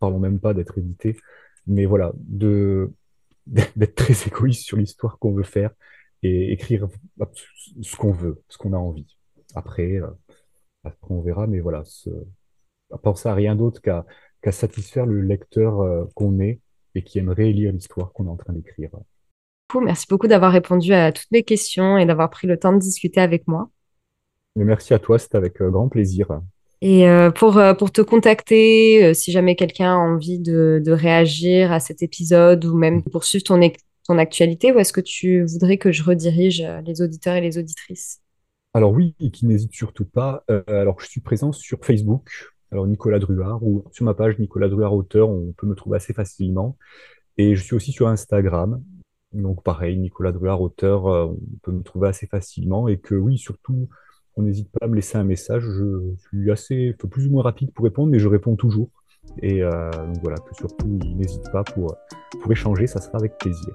parlons 0.00 0.18
même 0.20 0.40
pas 0.40 0.54
d'être 0.54 0.78
édité, 0.78 1.16
mais 1.66 1.84
voilà, 1.84 2.12
de 2.16 2.92
d'être 3.46 3.94
très 3.94 4.14
égoïste 4.26 4.64
sur 4.64 4.78
l'histoire 4.78 5.18
qu'on 5.18 5.32
veut 5.32 5.42
faire 5.42 5.70
et 6.22 6.52
écrire 6.52 6.88
ce 7.82 7.96
qu'on 7.96 8.12
veut, 8.12 8.42
ce 8.48 8.56
qu'on 8.56 8.72
a 8.72 8.78
envie. 8.78 9.18
Après, 9.54 9.96
euh, 9.96 10.06
après 10.82 11.14
on 11.14 11.20
verra, 11.20 11.46
mais 11.46 11.60
voilà, 11.60 11.82
ce, 11.84 12.08
penser 13.02 13.28
à 13.28 13.34
rien 13.34 13.56
d'autre 13.56 13.80
qu'à 13.80 14.52
satisfaire 14.52 15.06
le 15.06 15.20
lecteur 15.20 15.80
euh, 15.80 16.04
qu'on 16.14 16.40
est 16.40 16.60
et 16.94 17.02
qui 17.02 17.18
aimerait 17.18 17.50
lire 17.50 17.72
l'histoire 17.72 18.12
qu'on 18.12 18.26
est 18.26 18.30
en 18.30 18.36
train 18.36 18.52
d'écrire. 18.52 18.90
Merci 19.80 20.06
beaucoup 20.08 20.28
d'avoir 20.28 20.52
répondu 20.52 20.92
à 20.92 21.10
toutes 21.10 21.30
mes 21.32 21.42
questions 21.42 21.98
et 21.98 22.06
d'avoir 22.06 22.30
pris 22.30 22.46
le 22.46 22.58
temps 22.58 22.72
de 22.72 22.78
discuter 22.78 23.20
avec 23.20 23.48
moi. 23.48 23.70
Merci 24.54 24.94
à 24.94 25.00
toi, 25.00 25.18
c'était 25.18 25.36
avec 25.36 25.60
euh, 25.60 25.70
grand 25.70 25.88
plaisir. 25.88 26.28
Et 26.80 27.08
euh, 27.08 27.30
pour, 27.30 27.60
pour 27.78 27.90
te 27.90 28.02
contacter, 28.02 29.14
si 29.14 29.32
jamais 29.32 29.56
quelqu'un 29.56 29.94
a 29.94 29.96
envie 29.96 30.38
de, 30.38 30.82
de 30.84 30.92
réagir 30.92 31.72
à 31.72 31.80
cet 31.80 32.02
épisode 32.02 32.64
ou 32.66 32.76
même 32.76 33.02
poursuivre 33.02 33.42
ton, 33.42 33.58
ton 34.06 34.18
actualité, 34.18 34.70
où 34.70 34.78
est-ce 34.78 34.92
que 34.92 35.00
tu 35.00 35.44
voudrais 35.44 35.78
que 35.78 35.90
je 35.90 36.04
redirige 36.04 36.62
les 36.84 37.00
auditeurs 37.00 37.36
et 37.36 37.40
les 37.40 37.56
auditrices? 37.56 38.20
Alors 38.74 38.92
oui, 38.92 39.14
et 39.18 39.30
qui 39.30 39.46
n'hésite 39.46 39.72
surtout 39.72 40.04
pas. 40.04 40.44
alors 40.66 41.00
je 41.00 41.06
suis 41.06 41.22
présent 41.22 41.52
sur 41.52 41.82
Facebook, 41.82 42.28
alors 42.74 42.88
Nicolas 42.88 43.20
Druard, 43.20 43.62
ou 43.62 43.84
sur 43.92 44.04
ma 44.04 44.14
page 44.14 44.36
Nicolas 44.40 44.68
Druard 44.68 44.94
auteur, 44.94 45.30
on 45.30 45.52
peut 45.56 45.66
me 45.66 45.76
trouver 45.76 45.96
assez 45.96 46.12
facilement. 46.12 46.76
Et 47.38 47.54
je 47.54 47.62
suis 47.62 47.76
aussi 47.76 47.92
sur 47.92 48.08
Instagram. 48.08 48.82
donc 49.32 49.62
pareil, 49.62 49.96
Nicolas 49.96 50.32
Druard, 50.32 50.60
auteur, 50.60 51.04
on 51.06 51.38
peut 51.62 51.70
me 51.70 51.82
trouver 51.82 52.08
assez 52.08 52.26
facilement 52.26 52.88
et 52.88 52.98
que 52.98 53.14
oui, 53.14 53.38
surtout, 53.38 53.88
on 54.36 54.42
n'hésite 54.42 54.70
pas 54.72 54.86
à 54.86 54.88
me 54.88 54.96
laisser 54.96 55.16
un 55.16 55.22
message. 55.24 55.62
Je 55.62 56.16
suis 56.28 56.50
assez, 56.50 56.94
plus 56.94 57.28
ou 57.28 57.30
moins 57.30 57.44
rapide 57.44 57.72
pour 57.72 57.84
répondre, 57.84 58.10
mais 58.10 58.18
je 58.18 58.26
réponds 58.26 58.56
toujours. 58.56 58.90
Et 59.40 59.60
donc 59.60 60.18
voilà, 60.22 60.38
que 60.38 60.54
surtout, 60.56 60.98
n'hésite 61.14 61.48
pas 61.52 61.62
pour 61.62 61.96
échanger, 62.50 62.88
ça 62.88 63.00
sera 63.00 63.18
avec 63.18 63.38
plaisir. 63.38 63.74